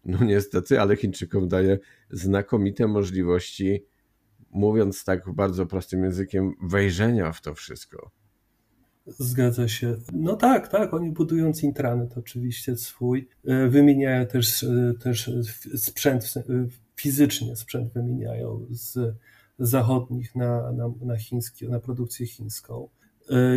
no 0.05 0.25
niestety, 0.25 0.81
ale 0.81 0.97
Chińczykom 0.97 1.49
daje 1.49 1.79
znakomite 2.11 2.87
możliwości 2.87 3.85
mówiąc 4.51 5.05
tak 5.05 5.31
bardzo 5.31 5.67
prostym 5.67 6.05
językiem, 6.05 6.53
wejrzenia 6.63 7.33
w 7.33 7.41
to 7.41 7.55
wszystko. 7.55 8.11
Zgadza 9.07 9.69
się. 9.69 9.97
No 10.13 10.37
tak, 10.37 10.69
tak, 10.69 10.95
oni 10.95 11.11
budując 11.11 11.63
intranet 11.63 12.19
oczywiście 12.19 12.77
swój, 12.77 13.29
e, 13.45 13.69
wymieniają 13.69 14.27
też, 14.27 14.63
e, 14.63 14.95
też 15.01 15.31
sprzęt, 15.77 16.35
e, 16.37 16.43
fizycznie 16.97 17.57
sprzęt 17.57 17.93
wymieniają 17.93 18.67
z 18.71 19.17
zachodnich 19.59 20.35
na, 20.35 20.73
na, 20.73 20.93
na, 21.01 21.19
chiński, 21.19 21.69
na 21.69 21.81
produkcję 21.81 22.27
chińską. 22.27 22.89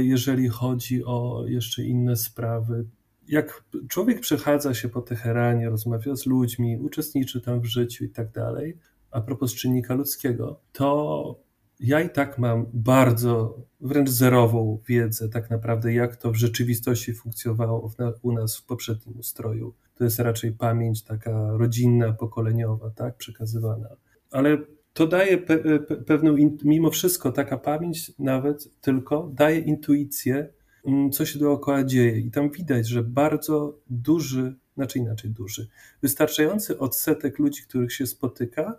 Jeżeli 0.01 0.47
chodzi 0.47 1.05
o 1.05 1.43
jeszcze 1.47 1.83
inne 1.83 2.15
sprawy, 2.15 2.85
jak 3.27 3.63
człowiek 3.87 4.19
przechadza 4.19 4.73
się 4.73 4.89
po 4.89 5.01
Teheranie, 5.01 5.69
rozmawia 5.69 6.15
z 6.15 6.25
ludźmi, 6.25 6.77
uczestniczy 6.77 7.41
tam 7.41 7.61
w 7.61 7.65
życiu 7.65 8.05
i 8.05 8.09
tak 8.09 8.31
dalej, 8.31 8.77
a 9.11 9.21
propos 9.21 9.53
czynnika 9.55 9.93
ludzkiego, 9.93 10.59
to 10.73 11.39
ja 11.79 12.01
i 12.01 12.09
tak 12.09 12.37
mam 12.37 12.65
bardzo, 12.73 13.57
wręcz 13.81 14.09
zerową 14.09 14.79
wiedzę 14.87 15.29
tak 15.29 15.49
naprawdę, 15.49 15.93
jak 15.93 16.15
to 16.15 16.31
w 16.31 16.35
rzeczywistości 16.35 17.13
funkcjonowało 17.13 17.91
u 18.21 18.31
nas 18.31 18.57
w 18.57 18.65
poprzednim 18.65 19.19
ustroju. 19.19 19.73
To 19.95 20.03
jest 20.03 20.19
raczej 20.19 20.51
pamięć 20.51 21.03
taka 21.03 21.51
rodzinna, 21.51 22.13
pokoleniowa, 22.13 22.89
tak, 22.89 23.17
przekazywana. 23.17 23.89
Ale 24.31 24.57
to 24.93 25.07
daje 25.07 25.37
pe 25.37 25.79
pewną, 25.79 26.35
mimo 26.63 26.89
wszystko 26.89 27.31
taka 27.31 27.57
pamięć 27.57 28.11
nawet 28.19 28.81
tylko 28.81 29.31
daje 29.33 29.59
intuicję, 29.59 30.49
mm, 30.85 31.11
co 31.11 31.25
się 31.25 31.39
dookoła 31.39 31.83
dzieje. 31.83 32.19
I 32.19 32.31
tam 32.31 32.49
widać, 32.49 32.87
że 32.87 33.03
bardzo 33.03 33.77
duży, 33.89 34.55
znaczy 34.75 34.99
inaczej 34.99 35.31
duży, 35.31 35.67
wystarczający 36.01 36.79
odsetek 36.79 37.39
ludzi, 37.39 37.63
których 37.63 37.93
się 37.93 38.07
spotyka, 38.07 38.77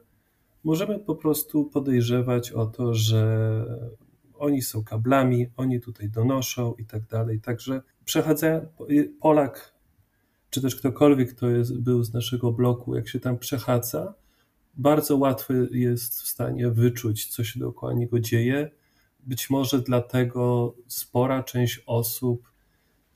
możemy 0.65 0.99
po 0.99 1.15
prostu 1.15 1.65
podejrzewać 1.65 2.53
o 2.53 2.67
to, 2.67 2.95
że 2.95 3.65
oni 4.39 4.63
są 4.63 4.85
kablami, 4.85 5.47
oni 5.57 5.81
tutaj 5.81 6.09
donoszą 6.09 6.75
i 6.75 6.85
tak 6.85 7.07
dalej. 7.07 7.41
Także 7.41 7.83
przechadza 8.05 8.61
Polak, 9.21 9.75
czy 10.51 10.63
też 10.63 10.77
ktokolwiek, 10.77 11.35
kto 11.35 11.49
jest, 11.49 11.81
był 11.81 12.03
z 12.03 12.13
naszego 12.13 12.53
bloku, 12.53 12.97
jak 12.97 13.09
się 13.09 13.21
tam 13.21 13.39
przechadza, 13.39 14.15
bardzo 14.75 15.17
łatwo 15.17 15.55
jest 15.71 16.23
w 16.23 16.27
stanie 16.27 16.71
wyczuć, 16.71 17.27
co 17.27 17.45
się 17.45 17.61
dookoła 17.61 17.93
niego 17.93 18.21
dzieje. 18.21 18.71
Być 19.21 19.51
może 19.51 19.83
dlatego 19.83 20.75
spora 20.87 21.43
część 21.43 21.83
osób 21.87 22.51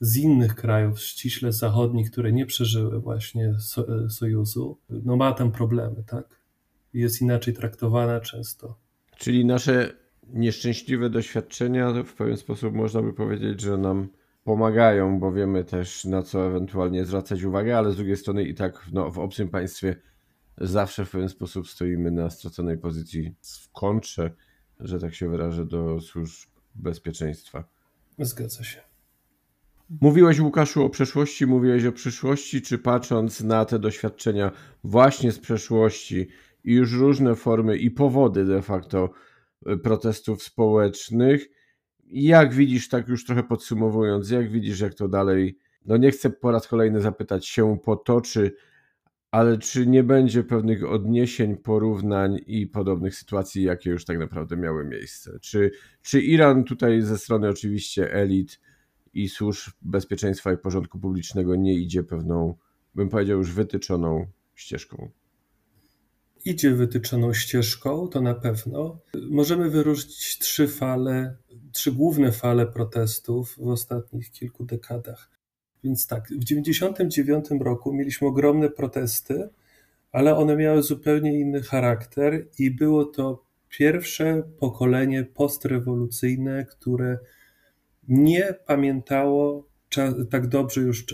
z 0.01 0.17
innych 0.17 0.55
krajów, 0.55 1.01
ściśle 1.01 1.53
zachodnich, 1.53 2.11
które 2.11 2.33
nie 2.33 2.47
przeżyły 2.47 3.01
właśnie 3.01 3.55
Sojuzu, 4.09 4.79
no 4.91 5.17
ma 5.17 5.33
tam 5.33 5.53
problemy, 5.53 6.05
tak? 6.07 6.44
Jest 6.95 7.23
inaczej 7.23 7.55
traktowana 7.55 8.21
często. 8.21 8.79
Czyli 9.19 9.45
nasze 9.45 9.93
nieszczęśliwe 10.29 11.11
doświadczenia 11.11 11.93
w 12.05 12.15
pewien 12.15 12.37
sposób 12.37 12.75
można 12.75 13.03
by 13.03 13.13
powiedzieć, 13.13 13.61
że 13.61 13.79
nam 13.79 14.09
pomagają, 14.45 15.21
bo 15.21 15.33
wiemy 15.33 15.65
też 15.65 16.05
na 16.05 16.23
co 16.23 16.47
ewentualnie 16.47 17.05
zwracać 17.05 17.43
uwagę, 17.43 17.79
ale 17.79 17.93
z 17.93 17.97
drugiej 17.97 18.17
strony 18.17 18.45
i 18.45 18.55
tak 18.55 18.87
no, 18.93 19.11
w 19.11 19.19
obcym 19.19 19.49
państwie 19.49 19.97
zawsze 20.59 21.05
w 21.05 21.11
pewien 21.11 21.29
sposób 21.29 21.69
stoimy 21.69 22.11
na 22.11 22.31
straconej 22.31 22.79
pozycji 22.79 23.35
w 23.43 23.73
kontrze, 23.73 24.31
że 24.81 25.01
tak 25.01 25.15
się 25.15 25.29
wyrażę, 25.29 25.67
do 25.67 26.01
służb 26.01 26.51
bezpieczeństwa. 26.75 27.65
Zgadza 28.19 28.65
się. 28.65 28.81
Mówiłeś, 30.01 30.41
Łukaszu, 30.41 30.85
o 30.85 30.91
przeszłości, 30.91 31.47
mówiłeś 31.47 31.85
o 31.85 31.93
przyszłości, 31.93 32.63
czy 32.63 32.79
patrząc 32.79 33.41
na 33.41 33.65
te 33.65 33.79
doświadczenia 33.79 34.51
właśnie 34.85 35.33
z 35.33 35.39
przeszłości, 35.39 36.29
i 36.65 36.73
już 36.75 36.93
różne 36.93 37.35
formy 37.35 37.77
i 37.77 37.91
powody 37.91 38.45
de 38.45 38.63
facto 38.63 39.11
e, 39.67 39.77
protestów 39.77 40.43
społecznych. 40.43 41.49
Jak 42.07 42.55
widzisz, 42.55 42.89
tak 42.89 43.09
już 43.09 43.27
trochę 43.27 43.43
podsumowując, 43.43 44.31
jak 44.31 44.51
widzisz, 44.51 44.81
jak 44.81 44.95
to 44.95 45.09
dalej, 45.09 45.59
no 45.87 45.97
nie 45.97 46.11
chcę 46.11 46.31
po 46.31 46.51
raz 46.51 46.69
kolejny 46.69 47.01
zapytać, 47.01 47.47
się 47.47 47.79
potoczy, 47.85 48.53
ale 49.31 49.59
czy 49.59 49.87
nie 49.87 50.03
będzie 50.03 50.45
pewnych 50.45 50.85
odniesień, 50.85 51.57
porównań 51.57 52.41
i 52.47 52.67
podobnych 52.67 53.15
sytuacji, 53.15 53.63
jakie 53.63 53.91
już 53.91 54.05
tak 54.05 54.19
naprawdę 54.19 54.57
miały 54.57 54.85
miejsce? 54.85 55.39
Czy, 55.41 55.71
czy 56.03 56.21
Iran 56.21 56.65
tutaj 56.65 57.03
ze 57.03 57.19
strony 57.19 57.49
oczywiście 57.49 58.13
elit 58.13 58.61
i 59.15 59.29
służb 59.29 59.73
bezpieczeństwa 59.83 60.53
i 60.53 60.57
porządku 60.57 60.99
publicznego 60.99 61.57
nie 61.57 61.75
idzie 61.75 62.03
pewną, 62.03 62.55
bym 62.95 63.09
powiedział, 63.09 63.39
już 63.39 63.53
wytyczoną 63.53 64.27
ścieżką? 64.55 65.11
Idzie 66.45 66.71
wytyczoną 66.71 67.35
ścieżką, 67.35 68.09
to 68.09 68.21
na 68.21 68.35
pewno. 68.35 68.99
Możemy 69.31 69.71
wyróżnić 69.71 70.39
trzy 70.39 70.69
fale, 70.69 71.37
trzy 71.73 71.93
główne 71.93 72.33
fale 72.33 72.67
protestów 72.67 73.57
w 73.59 73.69
ostatnich 73.69 74.31
kilku 74.31 74.65
dekadach. 74.65 75.31
Więc 75.85 76.07
tak, 76.07 76.23
w 76.25 76.45
1999 76.45 77.63
roku 77.63 77.93
mieliśmy 77.93 78.29
ogromne 78.29 78.71
protesty, 78.71 79.49
ale 80.13 80.37
one 80.37 80.57
miały 80.57 80.83
zupełnie 80.83 81.41
inny 81.41 81.63
charakter 81.63 82.47
i 82.59 82.71
było 82.71 83.05
to 83.05 83.45
pierwsze 83.69 84.43
pokolenie 84.59 85.25
postrewolucyjne, 85.25 86.67
które 86.71 87.19
nie 88.09 88.55
pamiętało 88.67 89.69
tak 90.31 90.47
dobrze 90.47 90.81
już 90.81 91.05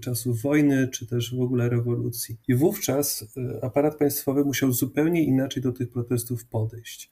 czasów 0.00 0.42
wojny, 0.42 0.88
czy 0.88 1.06
też 1.06 1.34
w 1.34 1.40
ogóle 1.40 1.68
rewolucji. 1.68 2.36
I 2.48 2.54
wówczas 2.54 3.26
e, 3.36 3.64
aparat 3.64 3.96
państwowy 3.96 4.44
musiał 4.44 4.72
zupełnie 4.72 5.24
inaczej 5.24 5.62
do 5.62 5.72
tych 5.72 5.88
protestów 5.90 6.44
podejść. 6.44 7.10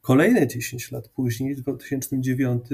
Kolejne 0.00 0.46
10 0.46 0.92
lat 0.92 1.08
później, 1.08 1.54
w 1.54 1.60
2009, 1.60 2.64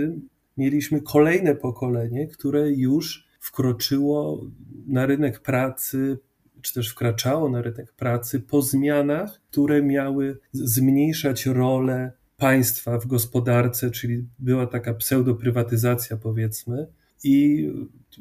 mieliśmy 0.56 1.00
kolejne 1.00 1.54
pokolenie, 1.54 2.26
które 2.26 2.70
już 2.70 3.28
wkroczyło 3.40 4.46
na 4.86 5.06
rynek 5.06 5.40
pracy, 5.40 6.18
czy 6.62 6.74
też 6.74 6.88
wkraczało 6.88 7.48
na 7.48 7.62
rynek 7.62 7.92
pracy 7.92 8.40
po 8.40 8.62
zmianach, 8.62 9.40
które 9.50 9.82
miały 9.82 10.38
zmniejszać 10.52 11.46
rolę 11.46 12.12
państwa 12.36 12.98
w 12.98 13.06
gospodarce, 13.06 13.90
czyli 13.90 14.26
była 14.38 14.66
taka 14.66 14.94
pseudoprywatyzacja, 14.94 16.16
powiedzmy, 16.16 16.86
i 17.24 17.68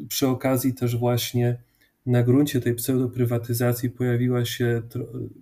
przy 0.10 0.27
okazji 0.27 0.73
też 0.73 0.97
właśnie 0.97 1.57
na 2.05 2.23
gruncie 2.23 2.62
tej 2.62 2.75
pseudoprywatyzacji 2.75 3.89
pojawiła 3.89 4.45
się 4.45 4.81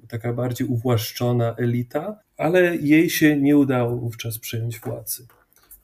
taka 0.07 0.33
bardziej 0.33 0.67
uwłaszczona 0.67 1.55
elita, 1.55 2.19
ale 2.37 2.75
jej 2.75 3.09
się 3.09 3.41
nie 3.41 3.57
udało 3.57 3.97
wówczas 3.97 4.39
przejąć 4.39 4.79
władzy. 4.79 5.27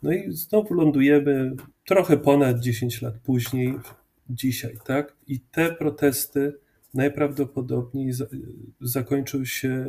No 0.04 0.12
i 0.12 0.32
znowu 0.32 0.74
lądujemy 0.74 1.56
trochę 1.86 2.18
ponad 2.18 2.60
10 2.60 3.02
lat 3.02 3.18
później, 3.18 3.74
dzisiaj, 4.30 4.78
tak? 4.86 5.16
I 5.28 5.40
te 5.40 5.72
protesty 5.76 6.54
najprawdopodobniej 6.94 8.12
zakończą 8.82 9.46
się 9.46 9.86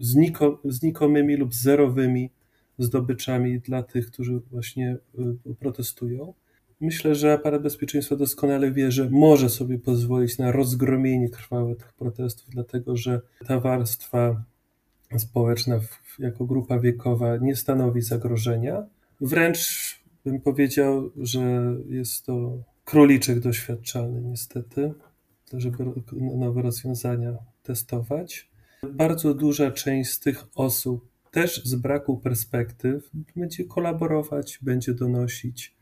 zniko, 0.00 0.60
znikomymi 0.64 1.36
lub 1.36 1.54
zerowymi 1.54 2.30
zdobyczami 2.78 3.60
dla 3.60 3.82
tych, 3.82 4.06
którzy 4.06 4.40
właśnie 4.50 4.96
y, 5.48 5.54
protestują. 5.54 6.34
Myślę, 6.80 7.14
że 7.14 7.32
aparat 7.32 7.62
bezpieczeństwa 7.62 8.16
doskonale 8.16 8.72
wie, 8.72 8.92
że 8.92 9.10
może 9.10 9.48
sobie 9.48 9.78
pozwolić 9.78 10.38
na 10.38 10.52
rozgromienie 10.52 11.28
krwawe 11.28 11.76
tych 11.76 11.92
protestów, 11.92 12.46
dlatego 12.50 12.96
że 12.96 13.20
ta 13.46 13.60
warstwa 13.60 14.44
społeczna 15.18 15.80
jako 16.18 16.44
grupa 16.44 16.78
wiekowa 16.78 17.36
nie 17.36 17.56
stanowi 17.56 18.02
zagrożenia. 18.02 18.86
Wręcz 19.20 20.00
bym 20.24 20.40
powiedział, 20.40 21.10
że 21.16 21.74
jest 21.88 22.26
to 22.26 22.62
króliczek 22.84 23.40
doświadczalny, 23.40 24.20
niestety, 24.22 24.94
żeby 25.52 25.84
nowe 26.20 26.62
rozwiązania 26.62 27.36
testować. 27.62 28.50
Bardzo 28.92 29.34
duża 29.34 29.70
część 29.70 30.10
z 30.10 30.20
tych 30.20 30.44
osób 30.54 31.08
też 31.30 31.64
z 31.64 31.74
braku 31.74 32.16
perspektyw 32.18 33.10
będzie 33.36 33.64
kolaborować, 33.64 34.58
będzie 34.62 34.94
donosić 34.94 35.79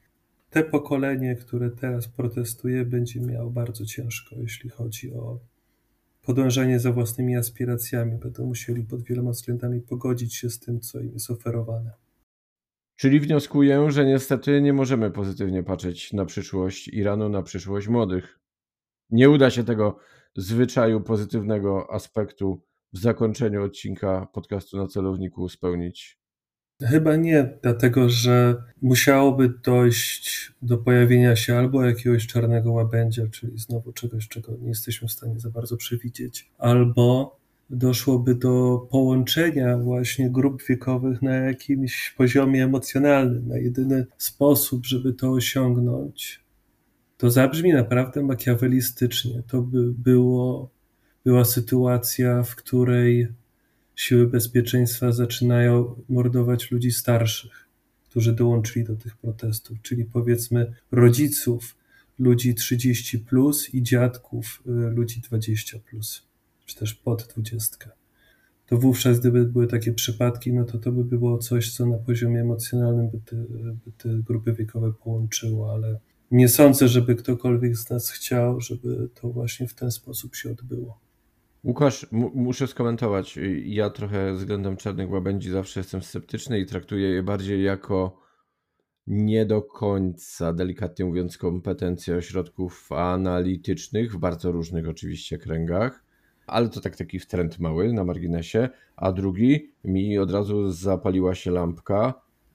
te 0.51 0.65
pokolenie, 0.65 1.37
które 1.37 1.71
teraz 1.71 2.09
protestuje, 2.09 2.85
będzie 2.85 3.21
miało 3.21 3.51
bardzo 3.51 3.85
ciężko, 3.87 4.37
jeśli 4.39 4.71
chodzi 4.71 5.15
o 5.15 5.39
podążanie 6.23 6.81
za 6.81 6.93
własnymi 6.93 7.37
aspiracjami. 7.37 8.19
Będą 8.19 8.47
musieli 8.47 8.83
pod 8.83 9.03
wieloma 9.03 9.31
względami 9.31 9.81
pogodzić 9.81 10.35
się 10.35 10.51
z 10.51 10.59
tym, 10.59 10.81
co 10.81 11.01
im 11.01 11.13
jest 11.13 11.31
oferowane. 11.31 11.91
Czyli 12.97 13.21
wnioskuję, 13.21 13.91
że 13.91 14.05
niestety 14.05 14.63
nie 14.63 14.73
możemy 14.73 15.11
pozytywnie 15.11 15.63
patrzeć 15.63 16.13
na 16.13 16.25
przyszłość 16.25 16.89
Iranu, 16.89 17.29
na 17.29 17.43
przyszłość 17.43 17.89
młodych. 17.89 18.39
Nie 19.11 19.31
uda 19.31 19.51
się 19.51 19.65
tego 19.65 19.99
zwyczaju 20.37 21.01
pozytywnego 21.01 21.93
aspektu 21.93 22.63
w 22.93 22.99
zakończeniu 22.99 23.65
odcinka 23.65 24.27
podcastu 24.33 24.77
na 24.77 24.87
celowniku 24.87 25.49
spełnić. 25.49 26.19
Chyba 26.83 27.17
nie, 27.17 27.59
dlatego 27.63 28.09
że 28.09 28.63
musiałoby 28.83 29.53
dojść 29.65 30.53
do 30.63 30.79
pojawienia 30.79 31.37
się 31.37 31.57
albo 31.57 31.85
jakiegoś 31.85 32.27
czarnego 32.27 32.73
łabędzia, 32.73 33.23
czyli 33.31 33.59
znowu 33.59 33.93
czegoś, 33.93 34.29
czego 34.29 34.57
nie 34.57 34.69
jesteśmy 34.69 35.09
w 35.09 35.13
stanie 35.13 35.41
za 35.41 35.51
bardzo 35.51 35.77
przewidzieć, 35.77 36.51
albo 36.59 37.39
doszłoby 37.71 38.35
do 38.35 38.87
połączenia 38.91 39.79
właśnie 39.79 40.31
grup 40.31 40.63
wiekowych 40.69 41.23
na 41.23 41.35
jakimś 41.35 42.15
poziomie 42.17 42.65
emocjonalnym, 42.65 43.49
na 43.49 43.59
jedyny 43.59 44.07
sposób, 44.19 44.87
żeby 44.87 45.13
to 45.13 45.31
osiągnąć. 45.31 46.41
To 47.17 47.31
zabrzmi 47.31 47.73
naprawdę 47.73 48.23
makiawelistycznie. 48.23 49.43
To 49.47 49.63
by 49.63 49.93
było, 49.93 50.71
była 51.25 51.45
sytuacja, 51.45 52.43
w 52.43 52.57
której 52.57 53.29
siły 53.99 54.27
bezpieczeństwa 54.27 55.13
zaczynają 55.13 55.95
mordować 56.09 56.71
ludzi 56.71 56.91
starszych, 56.91 57.69
którzy 58.05 58.33
dołączyli 58.33 58.85
do 58.85 58.97
tych 58.97 59.17
protestów, 59.17 59.83
czyli 59.83 60.05
powiedzmy 60.05 60.73
rodziców 60.93 61.77
ludzi 62.19 62.55
30 62.55 63.19
plus 63.19 63.75
i 63.75 63.83
dziadków 63.83 64.63
y, 64.67 64.71
ludzi 64.71 65.21
20 65.21 65.79
plus, 65.79 66.23
czy 66.67 66.77
też 66.77 66.95
pod 66.95 67.29
20. 67.37 67.77
To 68.67 68.79
wówczas, 68.79 69.21
gdyby 69.21 69.45
były 69.45 69.67
takie 69.67 69.93
przypadki, 69.93 70.53
no 70.53 70.65
to 70.65 70.79
to 70.79 70.93
by 70.93 71.05
było 71.05 71.39
coś, 71.39 71.73
co 71.73 71.87
na 71.87 71.99
poziomie 71.99 72.41
emocjonalnym 72.41 73.11
by 73.11 73.21
te, 73.21 73.37
by 73.85 73.93
te 73.99 74.09
grupy 74.09 74.53
wiekowe 74.53 74.93
połączyło, 74.93 75.73
ale 75.73 75.99
nie 76.31 76.49
sądzę, 76.49 76.89
żeby 76.89 77.15
ktokolwiek 77.15 77.77
z 77.77 77.91
nas 77.91 78.11
chciał, 78.11 78.61
żeby 78.61 79.09
to 79.15 79.29
właśnie 79.29 79.69
w 79.69 79.75
ten 79.75 79.91
sposób 79.91 80.37
się 80.37 80.51
odbyło. 80.51 81.08
Łukasz, 81.65 82.07
muszę 82.13 82.67
skomentować. 82.67 83.39
Ja 83.65 83.91
trochę 83.91 84.33
względem 84.33 84.77
czarnych 84.77 85.11
łabędzi 85.11 85.51
zawsze 85.51 85.81
jestem 85.81 86.03
sceptyczny 86.03 86.61
i 86.61 86.67
traktuję 86.67 87.09
je 87.09 87.23
bardziej 87.23 87.63
jako 87.63 88.21
nie 89.07 89.47
do 89.47 89.63
końca, 89.63 90.53
delikatnie 90.53 91.05
mówiąc, 91.05 91.39
kompetencje 91.39 92.17
ośrodków 92.17 92.93
analitycznych 92.93 94.13
w 94.13 94.19
bardzo 94.19 94.53
różnych 94.53 94.89
oczywiście 94.89 95.39
kręgach, 95.39 96.05
ale 96.47 96.69
to 96.69 96.81
tak 96.81 96.97
taki 96.97 97.19
wtręt 97.19 97.59
mały 97.59 97.93
na 97.93 98.05
marginesie. 98.05 98.69
A 98.97 99.13
drugi, 99.13 99.73
mi 99.85 100.19
od 100.19 100.31
razu 100.31 100.71
zapaliła 100.71 101.35
się 101.35 101.51
lampka, 101.51 102.15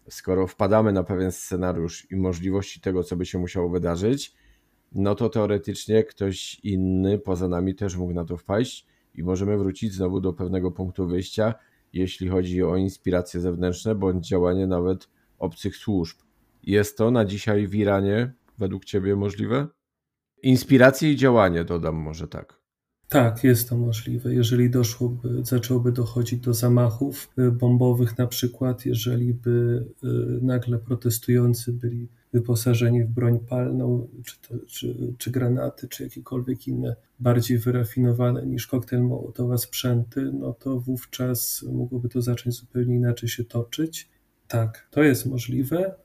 skoro 0.09 0.47
wpadamy 0.47 0.93
na 0.93 1.03
pewien 1.03 1.31
scenariusz 1.31 2.11
i 2.11 2.15
możliwości 2.15 2.81
tego, 2.81 3.03
co 3.03 3.15
by 3.15 3.25
się 3.25 3.39
musiało 3.39 3.69
wydarzyć, 3.69 4.35
no 4.91 5.15
to 5.15 5.29
teoretycznie 5.29 6.03
ktoś 6.03 6.59
inny 6.63 7.19
poza 7.19 7.47
nami 7.47 7.75
też 7.75 7.95
mógł 7.95 8.13
na 8.13 8.25
to 8.25 8.37
wpaść 8.37 8.92
i 9.15 9.23
możemy 9.23 9.57
wrócić 9.57 9.93
znowu 9.93 10.21
do 10.21 10.33
pewnego 10.33 10.71
punktu 10.71 11.07
wyjścia, 11.07 11.53
jeśli 11.93 12.27
chodzi 12.27 12.63
o 12.63 12.75
inspiracje 12.75 13.39
zewnętrzne 13.39 13.95
bądź 13.95 14.27
działanie 14.27 14.67
nawet 14.67 15.09
obcych 15.39 15.75
służb. 15.75 16.17
Jest 16.63 16.97
to 16.97 17.11
na 17.11 17.25
dzisiaj 17.25 17.67
w 17.67 17.75
Iranie 17.75 18.33
według 18.57 18.85
Ciebie 18.85 19.15
możliwe? 19.15 19.67
Inspiracje 20.43 21.11
i 21.11 21.15
działanie, 21.15 21.63
dodam 21.63 21.95
może 21.95 22.27
tak. 22.27 22.62
Tak, 23.09 23.43
jest 23.43 23.69
to 23.69 23.77
możliwe. 23.77 24.33
Jeżeli 24.33 24.69
doszłoby, 24.69 25.45
zaczęłoby 25.45 25.91
dochodzić 25.91 26.39
do 26.39 26.53
zamachów 26.53 27.29
y, 27.39 27.51
bombowych, 27.51 28.17
na 28.17 28.27
przykład, 28.27 28.85
jeżeli 28.85 29.33
by 29.33 29.85
y, 30.03 30.07
nagle 30.41 30.79
protestujący 30.79 31.73
byli 31.73 32.07
wyposażeni 32.33 33.03
w 33.03 33.09
broń 33.09 33.39
palną, 33.39 34.07
czy, 34.25 34.35
to, 34.41 34.55
czy, 34.67 35.13
czy 35.17 35.31
granaty, 35.31 35.87
czy 35.87 36.03
jakiekolwiek 36.03 36.67
inne 36.67 36.95
bardziej 37.19 37.57
wyrafinowane 37.57 38.45
niż 38.45 38.67
koktajl 38.67 39.03
Mołotowa 39.03 39.57
sprzęty, 39.57 40.31
no 40.39 40.53
to 40.53 40.79
wówczas 40.79 41.65
mogłoby 41.71 42.09
to 42.09 42.21
zacząć 42.21 42.55
zupełnie 42.55 42.95
inaczej 42.95 43.29
się 43.29 43.43
toczyć. 43.43 44.09
Tak, 44.47 44.87
to 44.91 45.03
jest 45.03 45.25
możliwe, 45.25 45.95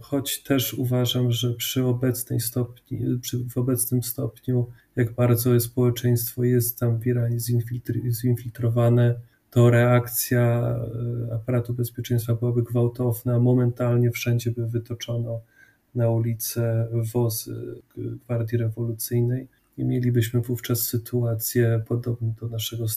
choć 0.00 0.42
też 0.42 0.74
uważam, 0.74 1.32
że 1.32 1.54
przy 1.54 1.84
obecnej 1.84 2.40
stopni, 2.40 3.18
przy, 3.20 3.44
w 3.44 3.58
obecnym 3.58 4.02
stopniu, 4.02 4.66
jak 4.96 5.12
bardzo 5.12 5.60
społeczeństwo 5.60 6.44
jest 6.44 6.78
tam 6.78 6.98
w 7.00 7.06
Iranie 7.06 7.38
zinfiltrowane, 8.10 9.14
to 9.50 9.70
reakcja 9.70 10.76
e, 11.30 11.34
aparatu 11.34 11.74
bezpieczeństwa 11.74 12.34
byłaby 12.34 12.62
gwałtowna. 12.62 13.38
Momentalnie 13.38 14.10
wszędzie 14.10 14.50
by 14.50 14.66
wytoczono 14.66 15.40
na 15.94 16.10
ulicę 16.10 16.88
wozy 17.14 17.82
Gwardii 17.96 18.58
Rewolucyjnej 18.58 19.48
i 19.78 19.84
mielibyśmy 19.84 20.40
wówczas 20.40 20.80
sytuację 20.80 21.82
podobną 21.88 22.34
do 22.40 22.48
naszego 22.48 22.84
e, 22.84 22.88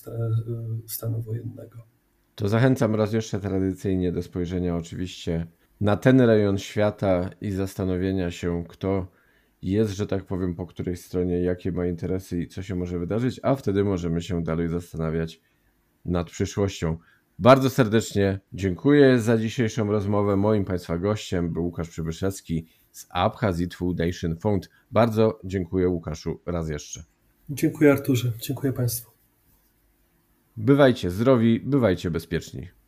stanu 0.87 1.21
wojennego. 1.21 1.77
To 2.35 2.49
zachęcam 2.49 2.95
raz 2.95 3.13
jeszcze 3.13 3.39
tradycyjnie 3.39 4.11
do 4.11 4.23
spojrzenia 4.23 4.75
oczywiście 4.75 5.47
na 5.81 5.97
ten 5.97 6.21
rejon 6.21 6.57
świata 6.57 7.29
i 7.41 7.51
zastanowienia 7.51 8.31
się, 8.31 8.63
kto 8.67 9.07
jest, 9.61 9.91
że 9.91 10.07
tak 10.07 10.25
powiem, 10.25 10.55
po 10.55 10.65
której 10.65 10.97
stronie, 10.97 11.41
jakie 11.41 11.71
ma 11.71 11.85
interesy 11.87 12.41
i 12.41 12.47
co 12.47 12.63
się 12.63 12.75
może 12.75 12.99
wydarzyć, 12.99 13.39
a 13.43 13.55
wtedy 13.55 13.83
możemy 13.83 14.21
się 14.21 14.43
dalej 14.43 14.67
zastanawiać 14.67 15.41
nad 16.05 16.29
przyszłością. 16.29 16.97
Bardzo 17.39 17.69
serdecznie 17.69 18.39
dziękuję 18.53 19.19
za 19.19 19.37
dzisiejszą 19.37 19.91
rozmowę. 19.91 20.35
Moim 20.35 20.65
Państwa 20.65 20.97
gościem 20.97 21.53
był 21.53 21.65
Łukasz 21.65 21.89
Przybyszewski 21.89 22.67
z 22.91 23.07
Abkhazit 23.09 23.75
Foundation 23.75 24.37
Fund. 24.37 24.69
Bardzo 24.91 25.39
dziękuję 25.43 25.89
Łukaszu 25.89 26.41
raz 26.45 26.69
jeszcze. 26.69 27.03
Dziękuję 27.49 27.91
Arturze, 27.91 28.31
dziękuję 28.39 28.73
Państwu. 28.73 29.11
Bywajcie 30.57 31.11
zdrowi, 31.11 31.59
bywajcie 31.59 32.11
bezpieczni. 32.11 32.78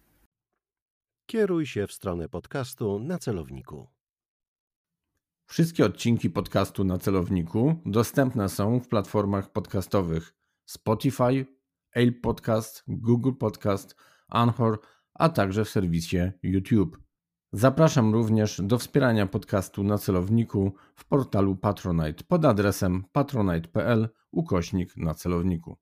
Kieruj 1.31 1.65
się 1.65 1.87
w 1.87 1.91
stronę 1.91 2.29
podcastu 2.29 2.99
na 2.99 3.17
celowniku. 3.17 3.87
Wszystkie 5.45 5.85
odcinki 5.85 6.29
podcastu 6.29 6.83
na 6.83 6.97
celowniku 6.97 7.75
dostępne 7.85 8.49
są 8.49 8.79
w 8.79 8.87
platformach 8.87 9.51
podcastowych 9.51 10.33
Spotify, 10.65 11.45
Apple 11.91 12.21
Podcast, 12.21 12.83
Google 12.87 13.31
Podcast, 13.33 13.95
Anchor, 14.27 14.79
a 15.13 15.29
także 15.29 15.65
w 15.65 15.69
serwisie 15.69 16.31
YouTube. 16.43 16.97
Zapraszam 17.51 18.13
również 18.13 18.61
do 18.63 18.77
wspierania 18.77 19.27
podcastu 19.27 19.83
na 19.83 19.97
celowniku 19.97 20.73
w 20.95 21.05
portalu 21.05 21.55
Patronite 21.55 22.23
pod 22.23 22.45
adresem 22.45 23.03
patronite.pl 23.11 24.09
ukośnik 24.31 24.97
na 24.97 25.13
celowniku. 25.13 25.77